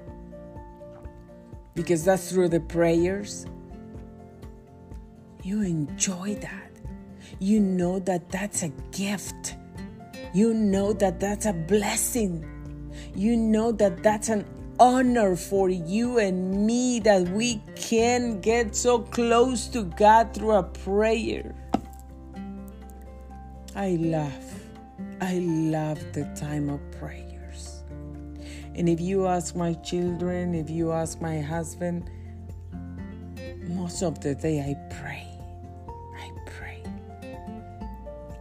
[1.75, 3.45] because that's through the prayers
[5.45, 6.71] you enjoy that.
[7.37, 9.55] You know that that's a gift.
[10.33, 12.43] You know that that's a blessing.
[13.13, 14.43] You know that that's an
[14.79, 20.63] honor for you and me that we can get so close to God through a
[20.63, 21.53] prayer.
[23.75, 24.63] I love,
[25.21, 27.83] I love the time of prayers.
[28.73, 32.09] And if you ask my children, if you ask my husband,
[33.67, 35.34] most of the day I pray.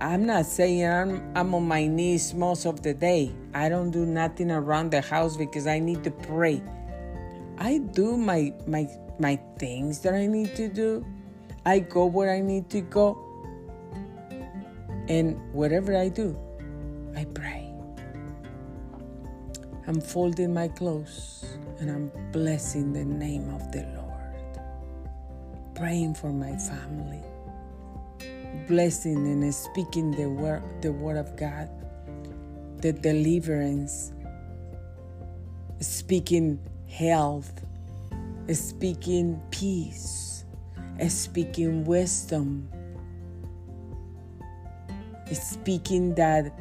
[0.04, 3.32] I'm not saying I'm, I'm on my knees most of the day.
[3.54, 6.62] I don't do nothing around the house because I need to pray.
[7.56, 8.86] I do my my
[9.18, 11.06] my things that I need to do.
[11.64, 13.16] I go where I need to go.
[15.08, 16.36] And whatever I do,
[17.16, 17.72] I pray.
[19.86, 21.46] I'm folding my clothes
[21.80, 25.74] and I'm blessing the name of the Lord.
[25.74, 27.23] Praying for my family.
[28.68, 31.68] Blessing and speaking the word, the word of God,
[32.78, 34.12] the deliverance,
[35.80, 37.62] speaking health,
[38.52, 40.44] speaking peace,
[41.08, 42.68] speaking wisdom,
[45.32, 46.52] speaking that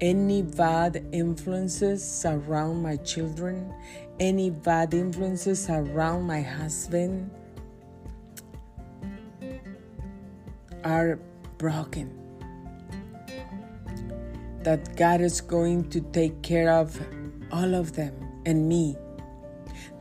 [0.00, 3.72] any bad influences around my children,
[4.20, 7.30] any bad influences around my husband
[10.86, 11.18] are
[11.58, 12.14] broken.
[14.62, 16.98] That God is going to take care of
[17.50, 18.14] all of them
[18.46, 18.96] and me.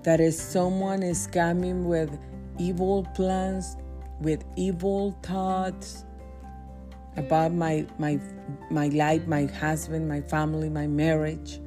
[0.03, 2.17] That if someone is coming with
[2.59, 3.77] evil plans,
[4.21, 6.05] with evil thoughts,
[7.17, 8.19] about my my
[8.69, 11.59] my life, my husband, my family, my marriage.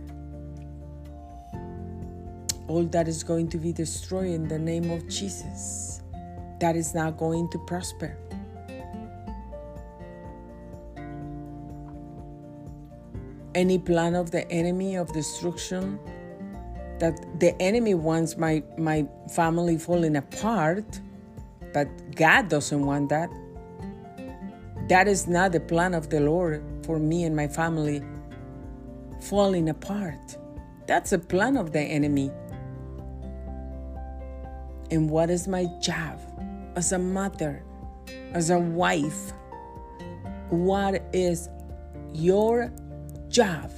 [2.68, 6.02] All that is going to be destroyed in the name of Jesus.
[6.60, 8.16] That is not going to prosper.
[13.58, 15.98] Any plan of the enemy of destruction
[17.00, 19.04] that the enemy wants my my
[19.34, 21.00] family falling apart,
[21.74, 23.28] but God doesn't want that.
[24.88, 28.00] That is not the plan of the Lord for me and my family
[29.20, 30.36] falling apart.
[30.86, 32.30] That's a plan of the enemy.
[34.92, 36.20] And what is my job
[36.76, 37.64] as a mother,
[38.34, 39.32] as a wife?
[40.48, 41.48] What is
[42.12, 42.72] your
[43.28, 43.70] job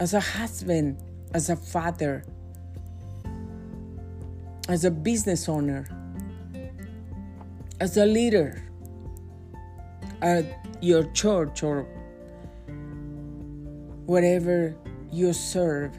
[0.00, 0.98] as a husband,
[1.32, 2.24] as a father,
[4.68, 5.86] as a business owner,
[7.80, 8.64] as a leader?
[10.24, 10.46] at
[10.80, 11.82] your church or
[14.06, 14.74] whatever
[15.12, 15.94] you serve,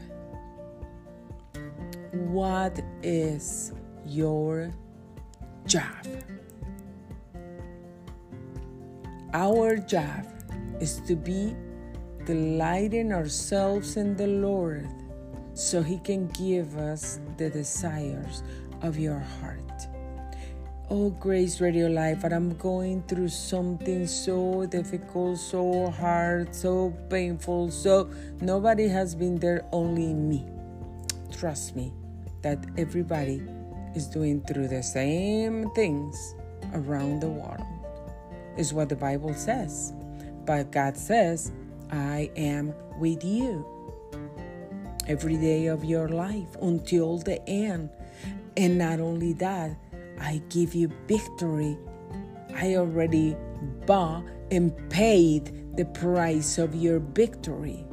[2.12, 3.72] what is
[4.04, 4.72] your
[5.64, 6.06] job?
[9.32, 10.26] Our job
[10.80, 11.54] is to be
[12.26, 14.86] delighting ourselves in the Lord
[15.54, 18.42] so He can give us the desires
[18.82, 19.62] of your heart.
[20.90, 27.70] Oh, Grace Radio Life, but I'm going through something so difficult, so hard, so painful.
[27.70, 28.10] So
[28.40, 30.46] nobody has been there, only me.
[31.32, 31.92] Trust me
[32.42, 33.42] that everybody
[33.94, 36.34] is doing through the same things
[36.74, 37.66] around the world,
[38.56, 39.92] is what the Bible says.
[40.44, 41.50] But God says,
[41.90, 43.64] I am with you
[45.08, 47.90] every day of your life until the end.
[48.56, 49.76] And not only that,
[50.20, 51.78] I give you victory.
[52.54, 53.36] I already
[53.86, 57.84] bought and paid the price of your victory.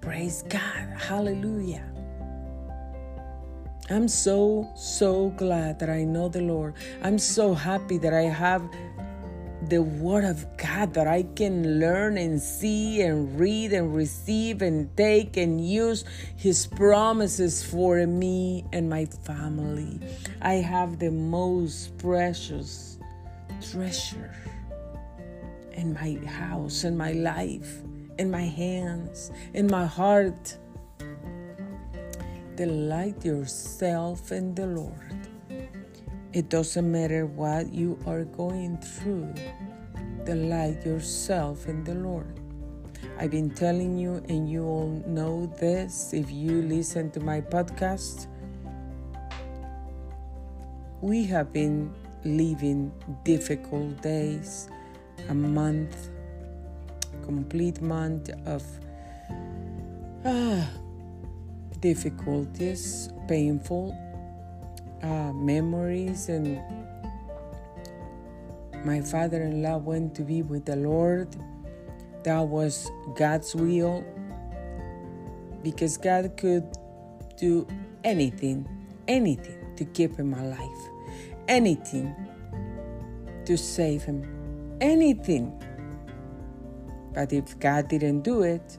[0.00, 0.88] Praise God.
[0.96, 1.84] Hallelujah.
[3.90, 6.74] I'm so, so glad that I know the Lord.
[7.02, 8.68] I'm so happy that I have
[9.66, 14.94] the Word of God that I can learn and see and read and receive and
[14.96, 16.04] take and use
[16.36, 20.00] His promises for me and my family.
[20.40, 22.98] I have the most precious
[23.60, 24.34] treasure
[25.72, 27.82] in my house, in my life,
[28.18, 30.56] in my hands, in my heart.
[32.54, 35.07] Delight yourself in the Lord
[36.32, 39.32] it doesn't matter what you are going through,
[40.24, 42.38] delight yourself in the Lord.
[43.18, 48.26] I've been telling you, and you all know this if you listen to my podcast.
[51.00, 52.92] We have been living
[53.24, 54.68] difficult days,
[55.28, 56.10] a month,
[57.24, 58.62] complete month of
[60.24, 60.68] ah,
[61.80, 63.96] difficulties, painful,
[65.02, 66.60] uh, memories and
[68.84, 71.34] my father-in-law went to be with the lord
[72.24, 74.04] that was god's will
[75.62, 76.66] because god could
[77.36, 77.66] do
[78.04, 78.66] anything
[79.08, 80.90] anything to keep him alive
[81.48, 82.14] anything
[83.44, 84.22] to save him
[84.80, 85.52] anything
[87.18, 88.78] but if god didn't do it,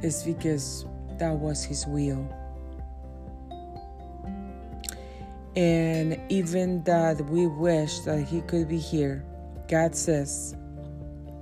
[0.00, 0.86] it is because
[1.18, 2.26] that was His will.
[5.58, 9.24] And even that we wish that He could be here,
[9.66, 10.54] God says,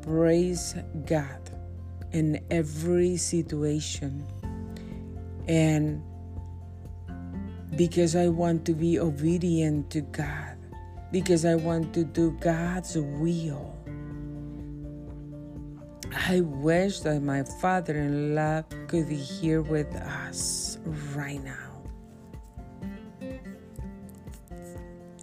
[0.00, 1.50] Praise God
[2.12, 4.26] in every situation.
[5.48, 6.02] And
[7.76, 10.56] because I want to be obedient to God,
[11.12, 13.76] because I want to do God's will.
[16.26, 20.78] I wish that my father in law could be here with us
[21.14, 21.65] right now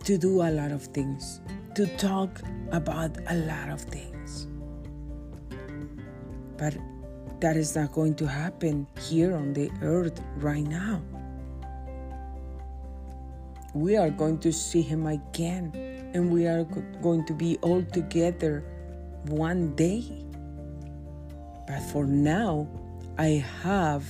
[0.04, 1.42] to do a lot of things,
[1.76, 2.42] to talk
[2.72, 4.48] about a lot of things.
[6.58, 6.76] But
[7.40, 11.02] that is not going to happen here on the earth right now.
[13.74, 15.72] We are going to see him again,
[16.14, 16.64] and we are
[17.02, 18.64] going to be all together
[19.26, 20.24] one day.
[21.66, 22.68] But for now,
[23.18, 24.06] I have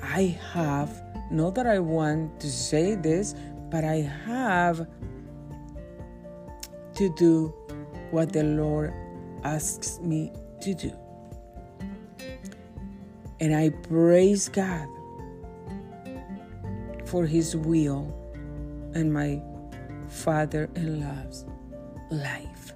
[0.00, 3.34] I have not that I want to say this,
[3.70, 4.86] but I have
[6.94, 7.54] to do
[8.10, 8.94] what the Lord
[9.44, 10.92] asks me to do.
[13.40, 14.88] And I praise God
[17.04, 18.12] for His will
[18.94, 19.42] and my
[20.08, 21.44] father in love's
[22.10, 22.72] life.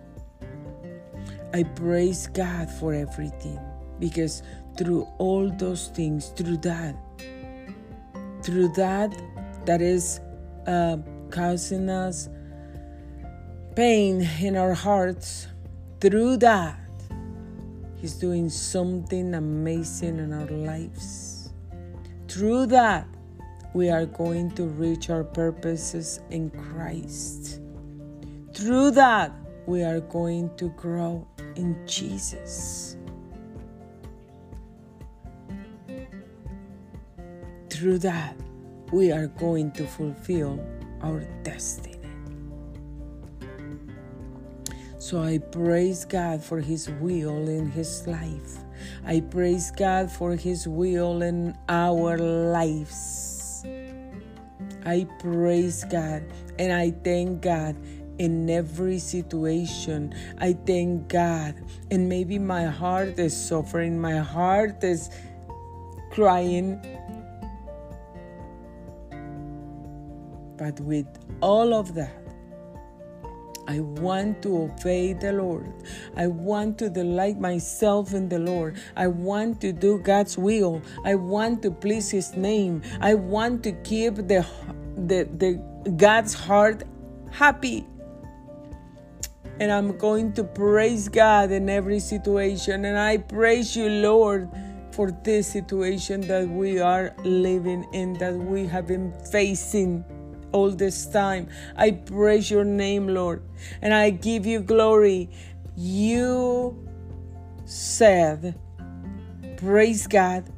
[1.55, 3.59] I praise God for everything
[3.99, 4.43] because
[4.77, 6.95] through all those things, through that,
[8.51, 9.15] through that,
[9.65, 10.19] that is
[10.67, 10.97] uh,
[11.31, 12.29] causing us
[13.77, 15.47] pain in our hearts,
[16.01, 16.77] through that,
[17.97, 21.53] He's doing something amazing in our lives.
[22.27, 23.07] Through that,
[23.73, 27.61] we are going to reach our purposes in Christ.
[28.55, 29.33] Through that,
[29.67, 32.97] we are going to grow in Jesus.
[37.81, 38.37] Through that,
[38.93, 40.61] we are going to fulfill
[41.01, 41.97] our destiny.
[44.99, 48.59] So I praise God for His will in His life.
[49.07, 53.64] I praise God for His will in our lives.
[54.85, 56.22] I praise God
[56.59, 57.76] and I thank God
[58.18, 60.12] in every situation.
[60.37, 61.55] I thank God.
[61.91, 65.09] And maybe my heart is suffering, my heart is
[66.11, 66.78] crying.
[70.61, 71.07] But with
[71.41, 72.13] all of that,
[73.67, 75.73] I want to obey the Lord.
[76.19, 78.77] I want to delight myself in the Lord.
[78.95, 80.83] I want to do God's will.
[81.03, 82.83] I want to please His name.
[83.01, 84.45] I want to keep the,
[84.97, 86.83] the, the God's heart
[87.31, 87.87] happy.
[89.61, 92.85] And I'm going to praise God in every situation.
[92.85, 94.51] And I praise you, Lord,
[94.91, 100.05] for this situation that we are living in, that we have been facing
[100.53, 101.49] all this time.
[101.77, 103.43] I praise your name, Lord,
[103.83, 105.31] and I give you glory.
[105.77, 106.77] You
[107.65, 108.59] said,
[109.57, 110.51] Praise God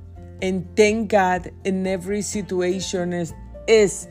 [0.43, 3.33] and thank God in every situation is,
[3.67, 4.09] is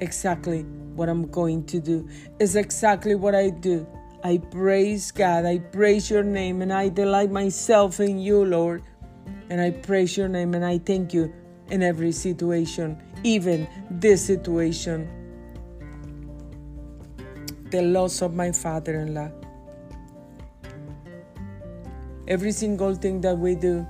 [0.00, 0.62] exactly
[0.94, 2.08] what I'm going to do,
[2.38, 3.86] is exactly what I do.
[4.22, 8.82] I praise God, I praise your name, and I delight myself in you, Lord.
[9.50, 11.32] And I praise your name and I thank you
[11.70, 15.08] in every situation, even this situation.
[17.70, 19.30] The loss of my father in law.
[22.28, 23.86] Every single thing that we do,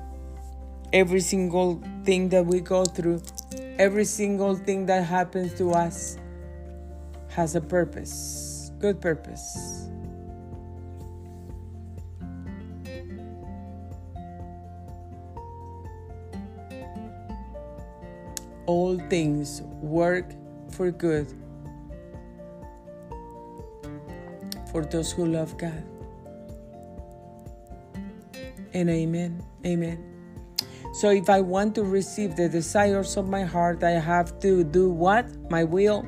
[0.93, 3.21] every single thing that we go through,
[3.79, 6.17] every single thing that happens to us
[7.29, 9.74] has a purpose, good purpose.
[18.67, 20.33] All things work
[20.71, 21.33] for good
[24.73, 25.85] for those who love God.
[28.73, 29.41] And amen.
[29.65, 30.15] Amen.
[30.95, 34.91] So if I want to receive the desires of my heart, I have to do
[34.91, 35.27] what?
[35.51, 36.07] My will?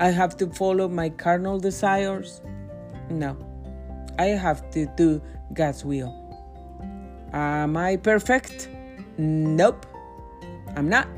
[0.00, 2.42] I have to follow my carnal desires?
[3.10, 3.36] No.
[4.18, 6.12] I have to do God's will.
[7.32, 8.68] Am I perfect?
[9.18, 9.86] Nope.
[10.76, 11.08] I'm not.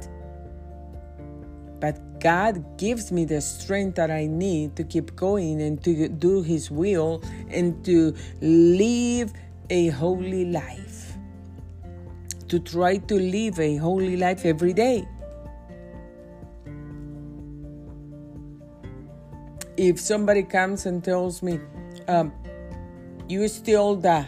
[1.81, 6.43] But God gives me the strength that I need to keep going and to do
[6.43, 9.33] His will and to live
[9.71, 11.17] a holy life.
[12.49, 15.07] To try to live a holy life every day.
[19.77, 21.61] If somebody comes and tells me,
[22.09, 22.33] um,
[23.29, 24.27] you steal the,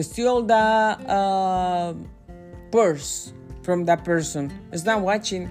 [0.00, 1.94] steal that uh,
[2.72, 3.32] purse
[3.64, 4.52] from that person.
[4.70, 5.48] It's not watching.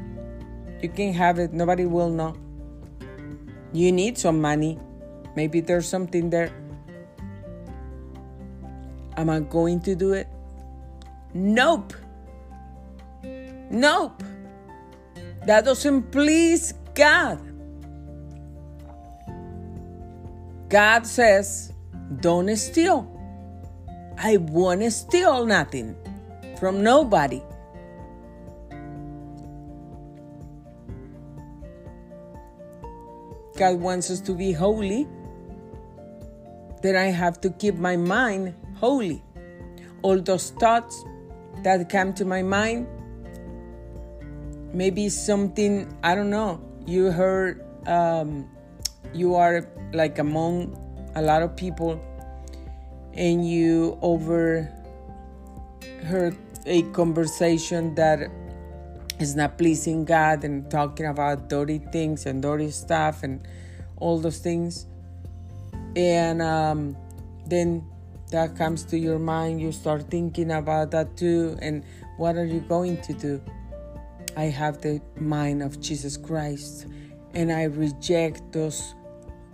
[0.82, 1.52] You can have it.
[1.52, 2.36] Nobody will know.
[3.74, 4.80] You need some money.
[5.36, 6.52] Maybe there's something there.
[9.18, 10.28] Am I going to do it?
[11.34, 11.94] Nope.
[13.72, 14.24] Nope.
[15.46, 17.42] That doesn't please God.
[20.70, 21.74] God says,
[22.22, 23.10] don't steal.
[24.18, 25.96] I won't steal nothing
[26.60, 27.42] from nobody.
[33.58, 35.08] God wants us to be holy,
[36.82, 39.24] then I have to keep my mind holy.
[40.02, 41.04] All those thoughts
[41.64, 42.88] that come to my mind,
[44.74, 48.50] maybe something, I don't know, you heard, um,
[49.14, 50.76] you are like among
[51.16, 52.02] a lot of people
[53.14, 54.68] and you overheard
[56.66, 58.30] a conversation that
[59.20, 63.46] is not pleasing God and talking about dirty things and dirty stuff and
[63.98, 64.88] all those things.
[65.96, 66.98] And um,
[67.48, 67.86] then
[68.32, 71.58] that comes to your mind, you start thinking about that too.
[71.62, 71.84] And
[72.18, 73.42] what are you going to do?
[74.36, 76.88] I have the mind of Jesus Christ
[77.34, 78.96] and I reject those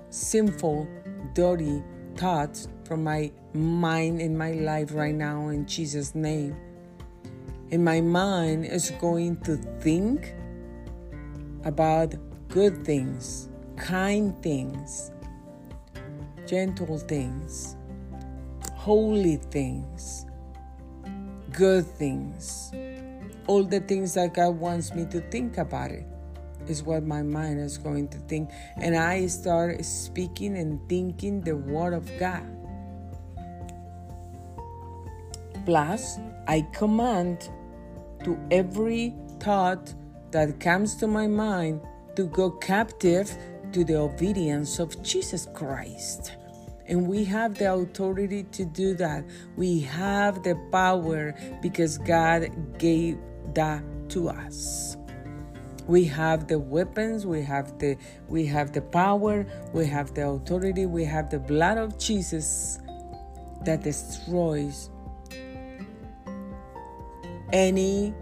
[0.09, 0.87] sinful,
[1.33, 1.83] dirty
[2.15, 6.55] thoughts from my mind in my life right now in Jesus' name
[7.71, 10.33] and my mind is going to think
[11.65, 12.15] about
[12.47, 15.11] good things, kind things,
[16.47, 17.75] gentle things,
[18.73, 20.25] holy things,
[21.51, 22.71] good things.
[23.45, 26.05] All the things that God wants me to think about it
[26.67, 28.49] is what my mind is going to think.
[28.77, 32.45] And I start speaking and thinking the Word of God.
[35.65, 36.17] Plus,
[36.47, 37.49] I command
[38.23, 39.93] to every thought
[40.31, 41.81] that comes to my mind
[42.15, 43.35] to go captive
[43.71, 46.33] to the obedience of Jesus Christ.
[46.87, 49.23] And we have the authority to do that.
[49.55, 52.49] We have the power because God
[52.79, 53.19] gave
[53.53, 54.97] that to us.
[55.85, 57.97] We have the weapons, we have the
[58.27, 62.79] we have the power, we have the authority, we have the blood of Jesus
[63.65, 64.89] that destroys
[67.51, 68.13] any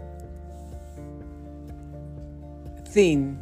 [2.88, 3.40] thing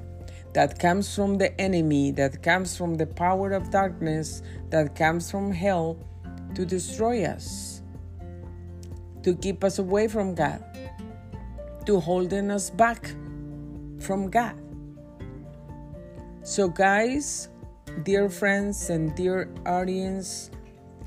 [0.54, 5.52] that comes from the enemy, that comes from the power of darkness, that comes from
[5.52, 5.98] hell
[6.54, 7.82] to destroy us,
[9.22, 10.64] to keep us away from God,
[11.84, 13.14] to holding us back
[14.00, 14.56] from God.
[16.42, 17.48] So, guys,
[18.02, 20.50] dear friends and dear audience,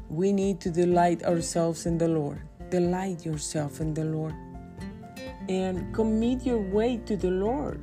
[0.09, 2.41] we need to delight ourselves in the Lord.
[2.69, 4.35] Delight yourself in the Lord
[5.49, 7.81] and commit your way to the Lord.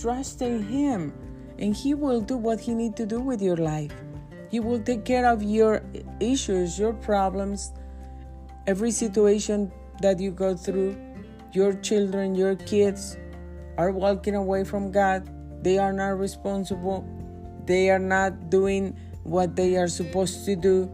[0.00, 1.12] Trust in Him,
[1.58, 3.92] and He will do what He needs to do with your life.
[4.50, 5.82] He will take care of your
[6.20, 7.72] issues, your problems,
[8.66, 10.96] every situation that you go through.
[11.52, 13.16] Your children, your kids
[13.76, 15.28] are walking away from God.
[15.64, 17.04] They are not responsible.
[17.66, 20.90] They are not doing what they are supposed to do.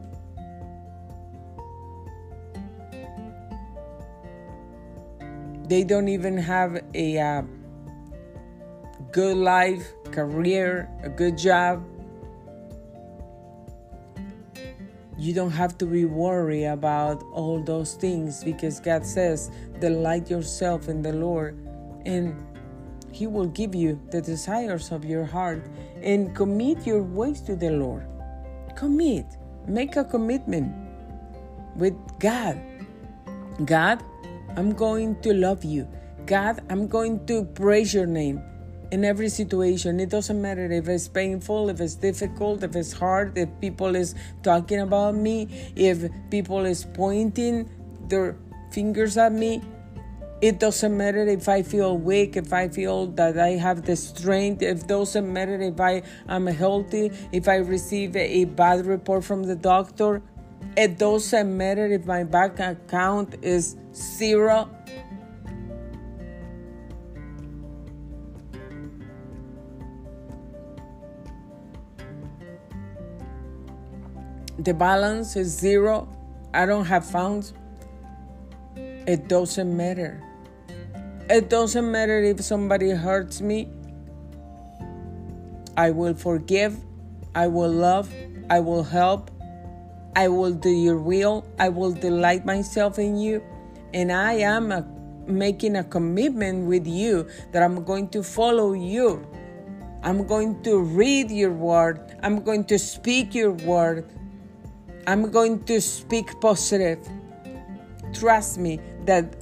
[5.68, 7.42] They don't even have a uh,
[9.10, 11.84] good life, career, a good job.
[15.18, 19.50] You don't have to be worried about all those things because God says,
[19.80, 21.58] delight yourself in the Lord
[22.04, 22.36] and
[23.10, 25.66] He will give you the desires of your heart
[26.02, 28.06] and commit your ways to the Lord.
[28.76, 29.26] Commit,
[29.66, 30.72] make a commitment
[31.76, 32.60] with God.
[33.64, 34.02] God,
[34.56, 35.86] I'm going to love you.
[36.24, 38.42] God, I'm going to praise your name
[38.90, 40.00] in every situation.
[40.00, 44.14] It doesn't matter if it's painful, if it's difficult, if it's hard, if people is
[44.42, 47.68] talking about me, if people is pointing
[48.08, 48.36] their
[48.72, 49.62] fingers at me.
[50.42, 54.62] It doesn't matter if I feel weak, if I feel that I have the strength.
[54.62, 59.56] It doesn't matter if I am healthy, if I receive a bad report from the
[59.56, 60.22] doctor.
[60.76, 64.68] It doesn't matter if my bank account is zero.
[74.58, 76.08] The balance is zero.
[76.52, 77.54] I don't have funds.
[78.76, 80.22] It doesn't matter.
[81.30, 83.70] It doesn't matter if somebody hurts me.
[85.76, 86.76] I will forgive.
[87.34, 88.12] I will love.
[88.50, 89.30] I will help.
[90.16, 91.46] I will do your will.
[91.58, 93.44] I will delight myself in you.
[93.92, 94.82] And I am a,
[95.26, 99.26] making a commitment with you that I'm going to follow you.
[100.02, 102.16] I'm going to read your word.
[102.22, 104.08] I'm going to speak your word.
[105.06, 107.06] I'm going to speak positive.
[108.14, 109.36] Trust me that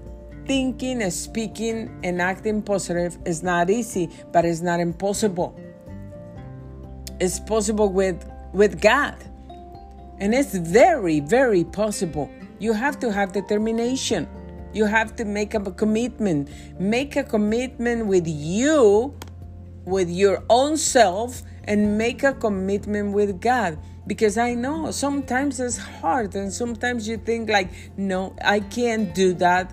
[0.44, 5.58] thinking, and speaking, and acting positive is not easy, but it's not impossible.
[7.20, 9.16] It's possible with, with God.
[10.18, 12.30] And it's very, very possible.
[12.58, 14.28] You have to have determination.
[14.72, 16.48] You have to make a commitment.
[16.78, 19.14] Make a commitment with you,
[19.84, 23.78] with your own self, and make a commitment with God.
[24.06, 29.32] Because I know sometimes it's hard, and sometimes you think, like, no, I can't do
[29.34, 29.72] that.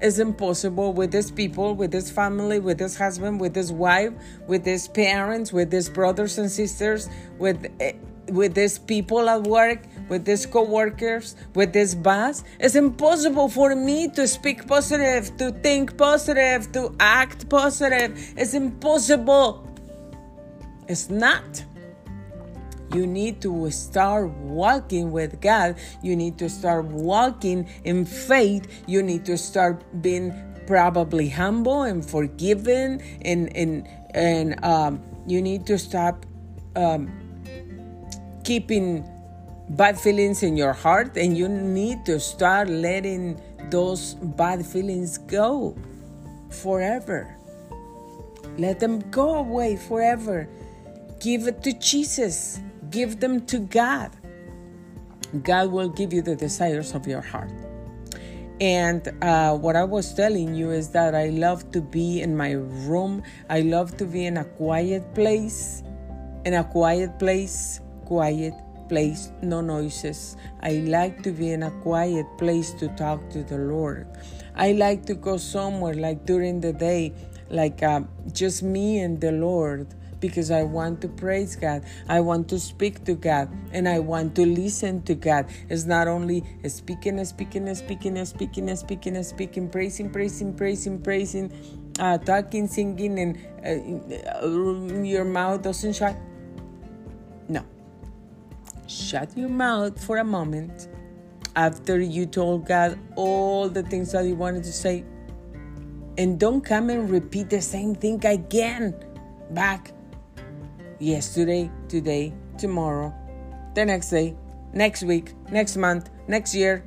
[0.00, 4.12] It's impossible with his people, with his family, with his husband, with his wife,
[4.46, 7.94] with his parents, with his brothers and sisters, with eh,
[8.30, 12.44] with these people at work, with his co-workers, with his boss.
[12.60, 18.34] It's impossible for me to speak positive, to think positive, to act positive.
[18.36, 19.66] It's impossible.
[20.86, 21.64] It's not.
[22.94, 25.76] You need to start walking with God.
[26.02, 28.66] You need to start walking in faith.
[28.86, 30.32] You need to start being
[30.66, 36.26] probably humble and forgiving and and and um, you need to stop
[36.76, 37.08] um,
[38.44, 39.04] keeping
[39.70, 45.76] bad feelings in your heart and you need to start letting those bad feelings go
[46.50, 47.36] forever.
[48.56, 50.48] Let them go away forever.
[51.20, 52.60] Give it to Jesus.
[52.90, 54.10] Give them to God.
[55.42, 57.52] God will give you the desires of your heart.
[58.60, 62.52] And uh, what I was telling you is that I love to be in my
[62.52, 63.22] room.
[63.48, 65.82] I love to be in a quiet place.
[66.44, 68.54] In a quiet place, quiet
[68.88, 70.36] place, no noises.
[70.62, 74.08] I like to be in a quiet place to talk to the Lord.
[74.56, 77.12] I like to go somewhere like during the day,
[77.50, 78.00] like uh,
[78.32, 81.84] just me and the Lord because I want to praise God.
[82.08, 85.46] I want to speak to God and I want to listen to God.
[85.68, 91.52] It's not only speaking, speaking, speaking, speaking, speaking, and speaking, praising, praising, praising, praising,
[91.98, 96.16] uh, talking, singing, and uh, your mouth doesn't shut.
[97.48, 97.64] No.
[98.86, 100.88] Shut your mouth for a moment
[101.56, 105.04] after you told God all the things that you wanted to say.
[106.16, 108.94] And don't come and repeat the same thing again
[109.50, 109.92] back
[110.98, 113.14] yesterday, today, tomorrow,
[113.74, 114.36] the next day,
[114.72, 116.84] next week, next month, next year,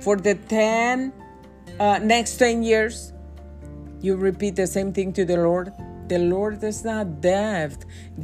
[0.00, 1.12] for the 10
[1.80, 3.12] uh, next 10 years,
[4.00, 5.72] you repeat the same thing to the Lord.
[6.08, 7.76] The Lord is not deaf.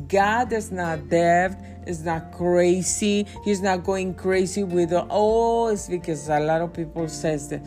[0.08, 1.54] God is not deaf.
[1.86, 3.26] Is not crazy.
[3.44, 7.62] He's not going crazy with oh, it's because a lot of people says that,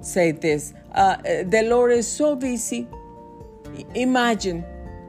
[0.00, 0.72] say this.
[0.94, 2.86] Uh, the Lord is so busy.
[3.94, 4.64] Imagine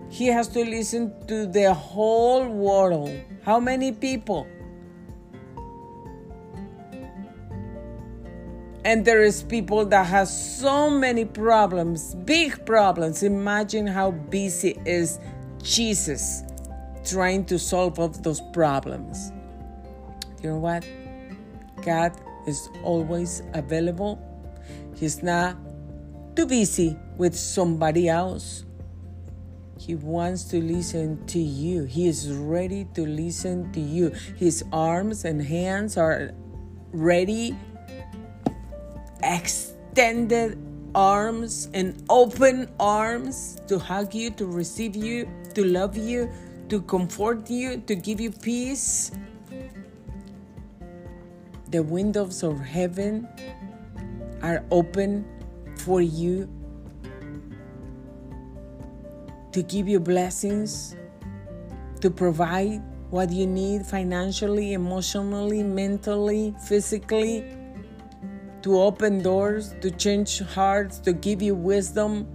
[0.09, 3.11] he has to listen to the whole world.
[3.43, 4.47] How many people?
[8.85, 13.21] And there is people that has so many problems, big problems.
[13.21, 15.19] Imagine how busy is
[15.61, 16.43] Jesus
[17.03, 19.33] trying to solve all those problems.
[20.41, 20.87] You know what?
[21.81, 22.13] God
[22.47, 24.21] is always available.
[24.95, 25.57] He's not
[26.37, 28.63] too busy with somebody else
[29.77, 31.83] he wants to listen to you.
[31.83, 34.09] He is ready to listen to you.
[34.35, 36.31] His arms and hands are
[36.91, 37.55] ready,
[39.23, 40.57] extended
[40.95, 46.29] arms and open arms to hug you, to receive you, to love you,
[46.69, 49.11] to comfort you, to give you peace.
[51.69, 53.27] The windows of heaven
[54.41, 55.25] are open
[55.77, 56.49] for you
[59.57, 60.95] to give you blessings,
[61.99, 62.79] to provide
[63.09, 67.43] what you need financially, emotionally, mentally, physically,
[68.61, 72.27] to open doors, to change hearts, to give you wisdom.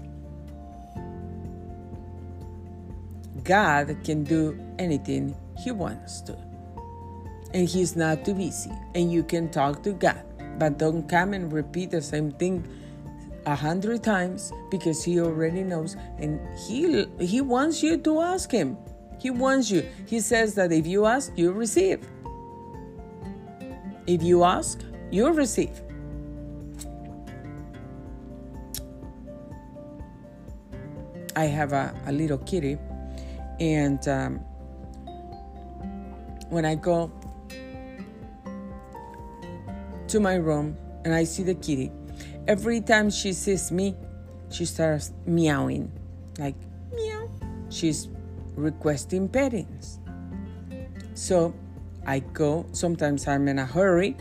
[3.45, 6.37] God can do anything He wants to.
[7.55, 8.73] And He's not too busy.
[8.97, 10.25] And you can talk to God.
[10.59, 12.67] But don't come and repeat the same thing
[13.47, 18.77] a hundred times because he already knows and he he wants you to ask him.
[19.19, 19.87] He wants you.
[20.07, 22.07] He says that if you ask you receive.
[24.07, 24.81] If you ask
[25.11, 25.81] you receive.
[31.35, 32.77] I have a, a little kitty
[33.59, 34.39] and um,
[36.51, 37.11] when i go
[40.13, 40.77] to my room
[41.07, 41.91] and I see the kitty.
[42.49, 43.95] Every time she sees me,
[44.51, 45.93] she starts meowing
[46.39, 46.57] like
[46.93, 47.31] meow.
[47.71, 48.09] She's
[48.57, 50.01] requesting pettings.
[51.15, 51.55] So
[52.07, 54.17] I go, sometimes I'm in a hurry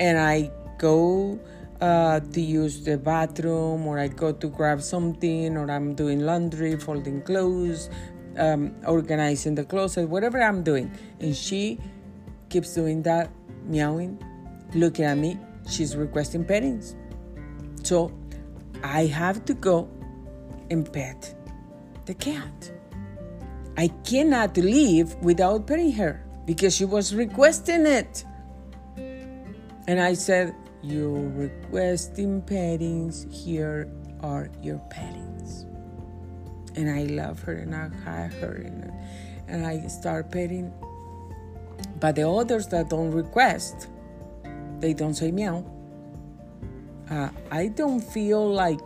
[0.00, 1.38] and I go
[1.80, 6.78] uh, to use the bathroom or I go to grab something or I'm doing laundry,
[6.78, 7.90] folding clothes,
[8.38, 10.90] um, organizing the closet, whatever I'm doing.
[11.20, 11.78] And she
[12.48, 13.30] keeps doing that,
[13.64, 14.18] meowing,
[14.74, 15.38] looking at me.
[15.68, 16.96] She's requesting pettings.
[17.84, 18.10] So
[18.82, 19.88] I have to go
[20.70, 21.34] and pet
[22.06, 22.72] the cat.
[23.76, 28.24] I cannot leave without petting her because she was requesting it.
[29.86, 35.66] And I said, You're requesting pettings, here are your pettings.
[36.76, 38.92] And I love her and I hug her and,
[39.46, 40.72] and I start petting.
[42.00, 43.88] But the others that don't request,
[44.80, 45.73] they don't say meow.
[47.10, 48.80] Uh, I don't feel like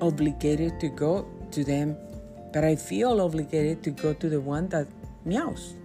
[0.00, 1.96] obligated to go to them,
[2.52, 4.88] but I feel obligated to go to the one that
[5.24, 5.76] meows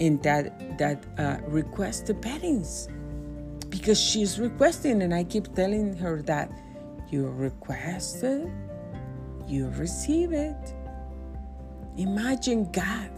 [0.00, 2.88] and that that uh, requests the pettings
[3.68, 6.50] because she's requesting, and I keep telling her that
[7.10, 8.48] you request it,
[9.46, 10.74] you receive it.
[11.96, 13.10] Imagine God.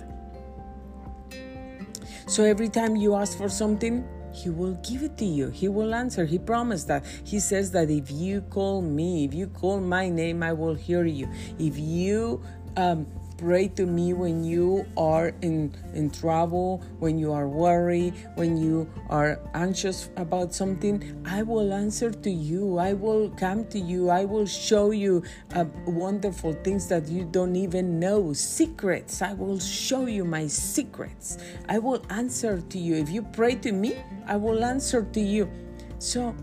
[2.27, 4.07] So every time you ask for something,
[4.43, 5.51] he will give it to you.
[5.51, 6.25] He will answer.
[6.25, 7.05] He promised that.
[7.25, 11.05] He says that if you call me, if you call my name, I will hear
[11.05, 11.29] you.
[11.59, 12.43] If you
[12.77, 13.07] um,
[13.41, 18.87] pray to me when you are in, in trouble, when you are worried, when you
[19.09, 22.79] are anxious about something, I will answer to you.
[22.79, 24.11] I will come to you.
[24.11, 25.23] I will show you
[25.55, 29.23] uh, wonderful things that you don't even know, secrets.
[29.23, 31.39] I will show you my secrets.
[31.69, 32.97] I will answer to you.
[32.97, 35.51] If you pray to me, I will answer to you.
[35.99, 36.35] So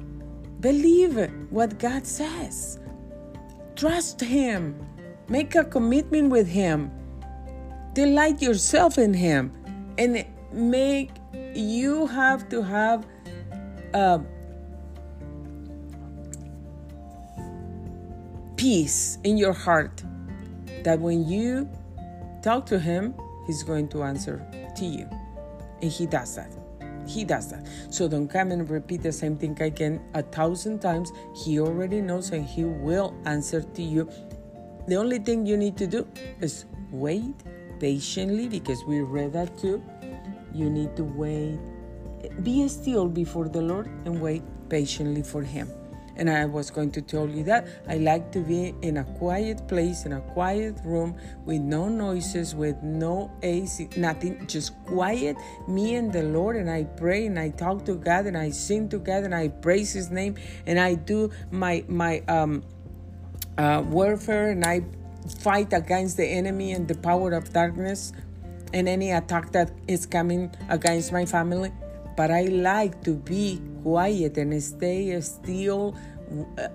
[0.62, 2.80] believe what God says.
[3.76, 4.87] Trust Him.
[5.30, 6.91] Make a commitment with Him.
[7.93, 9.51] Delight yourself in Him.
[9.97, 11.11] And make,
[11.53, 13.05] you have to have
[13.93, 14.19] uh,
[18.55, 20.03] peace in your heart
[20.84, 21.69] that when you
[22.41, 23.13] talk to Him,
[23.45, 25.09] He's going to answer to you.
[25.82, 26.51] And He does that.
[27.07, 27.65] He does that.
[27.89, 31.11] So don't come and repeat the same thing again a thousand times.
[31.34, 34.09] He already knows and He will answer to you
[34.88, 36.08] the only thing you need to do
[36.42, 37.36] is wait
[37.80, 39.84] patiently because we read that too.
[40.54, 41.60] You need to wait.
[42.42, 45.70] Be still before the Lord and wait patiently for Him.
[46.18, 49.68] And I was going to tell you that I like to be in a quiet
[49.68, 51.16] place, in a quiet room
[51.46, 56.56] with no noises, with no AC, nothing, just quiet, me and the Lord.
[56.56, 59.50] And I pray and I talk to God and I sing to God and I
[59.50, 60.36] praise His name
[60.66, 62.64] and I do my, my, um,
[63.58, 64.84] uh, warfare and I
[65.39, 68.14] fight against the enemy and the power of darkness
[68.74, 71.72] and any attack that is coming against my family.
[72.16, 75.95] But I like to be quiet and stay still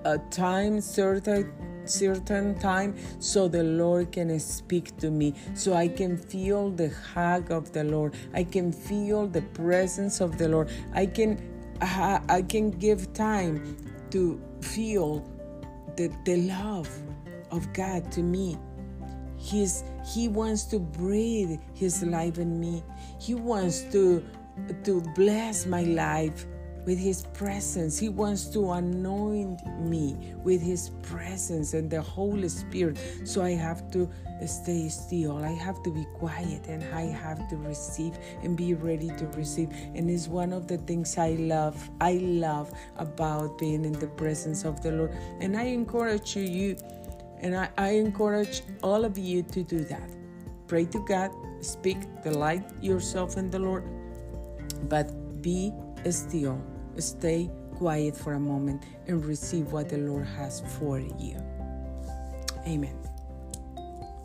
[0.04, 1.52] a time certain
[1.84, 5.34] certain time so the lord can speak to me.
[5.54, 8.14] So i can feel the hug of the lord.
[8.32, 10.70] I can feel the presence of the lord.
[10.94, 11.48] I can
[11.82, 13.76] i can give time
[14.10, 15.31] to feel
[15.96, 16.88] the, the love
[17.50, 18.58] of God to me.
[19.36, 22.82] He's, he wants to breathe His life in me.
[23.20, 24.24] He wants to,
[24.84, 26.46] to bless my life
[26.84, 27.98] with His presence.
[27.98, 32.98] He wants to anoint me with His presence and the Holy Spirit.
[33.24, 34.08] So I have to
[34.46, 35.36] stay still.
[35.38, 39.70] I have to be quiet and I have to receive and be ready to receive.
[39.94, 41.90] And it's one of the things I love.
[42.00, 45.16] I love about being in the presence of the Lord.
[45.40, 46.76] And I encourage you,
[47.38, 50.10] and I, I encourage all of you to do that.
[50.66, 51.30] Pray to God,
[51.60, 53.84] speak, delight yourself in the Lord,
[54.88, 55.72] but be
[56.10, 56.60] still
[56.98, 61.36] stay quiet for a moment and receive what the Lord has for you.
[62.66, 62.96] Amen.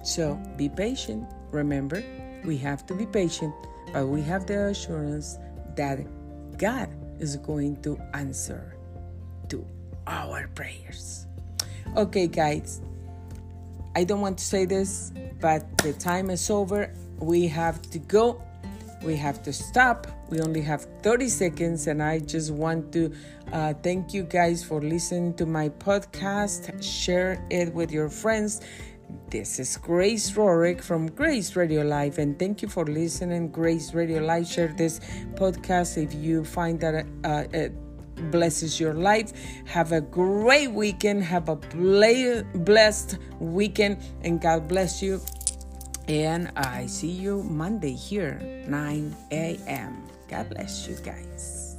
[0.03, 1.25] So be patient.
[1.51, 2.03] Remember,
[2.45, 3.53] we have to be patient,
[3.93, 5.37] but we have the assurance
[5.75, 5.99] that
[6.57, 6.89] God
[7.19, 8.75] is going to answer
[9.49, 9.65] to
[10.05, 11.27] our prayers.
[11.95, 12.81] Okay, guys,
[13.95, 15.11] I don't want to say this,
[15.41, 16.93] but the time is over.
[17.19, 18.43] We have to go
[19.03, 20.07] we have to stop.
[20.29, 23.13] We only have 30 seconds, and I just want to
[23.53, 26.83] uh, thank you guys for listening to my podcast.
[26.83, 28.61] Share it with your friends.
[29.29, 33.49] This is Grace Rorick from Grace Radio Life, and thank you for listening.
[33.49, 34.99] Grace Radio Life, share this
[35.35, 37.73] podcast if you find that uh, it
[38.31, 39.31] blesses your life.
[39.65, 41.23] Have a great weekend.
[41.23, 45.21] Have a blessed weekend, and God bless you.
[46.07, 50.07] And I see you Monday here, 9 a.m.
[50.29, 51.75] God bless you guys.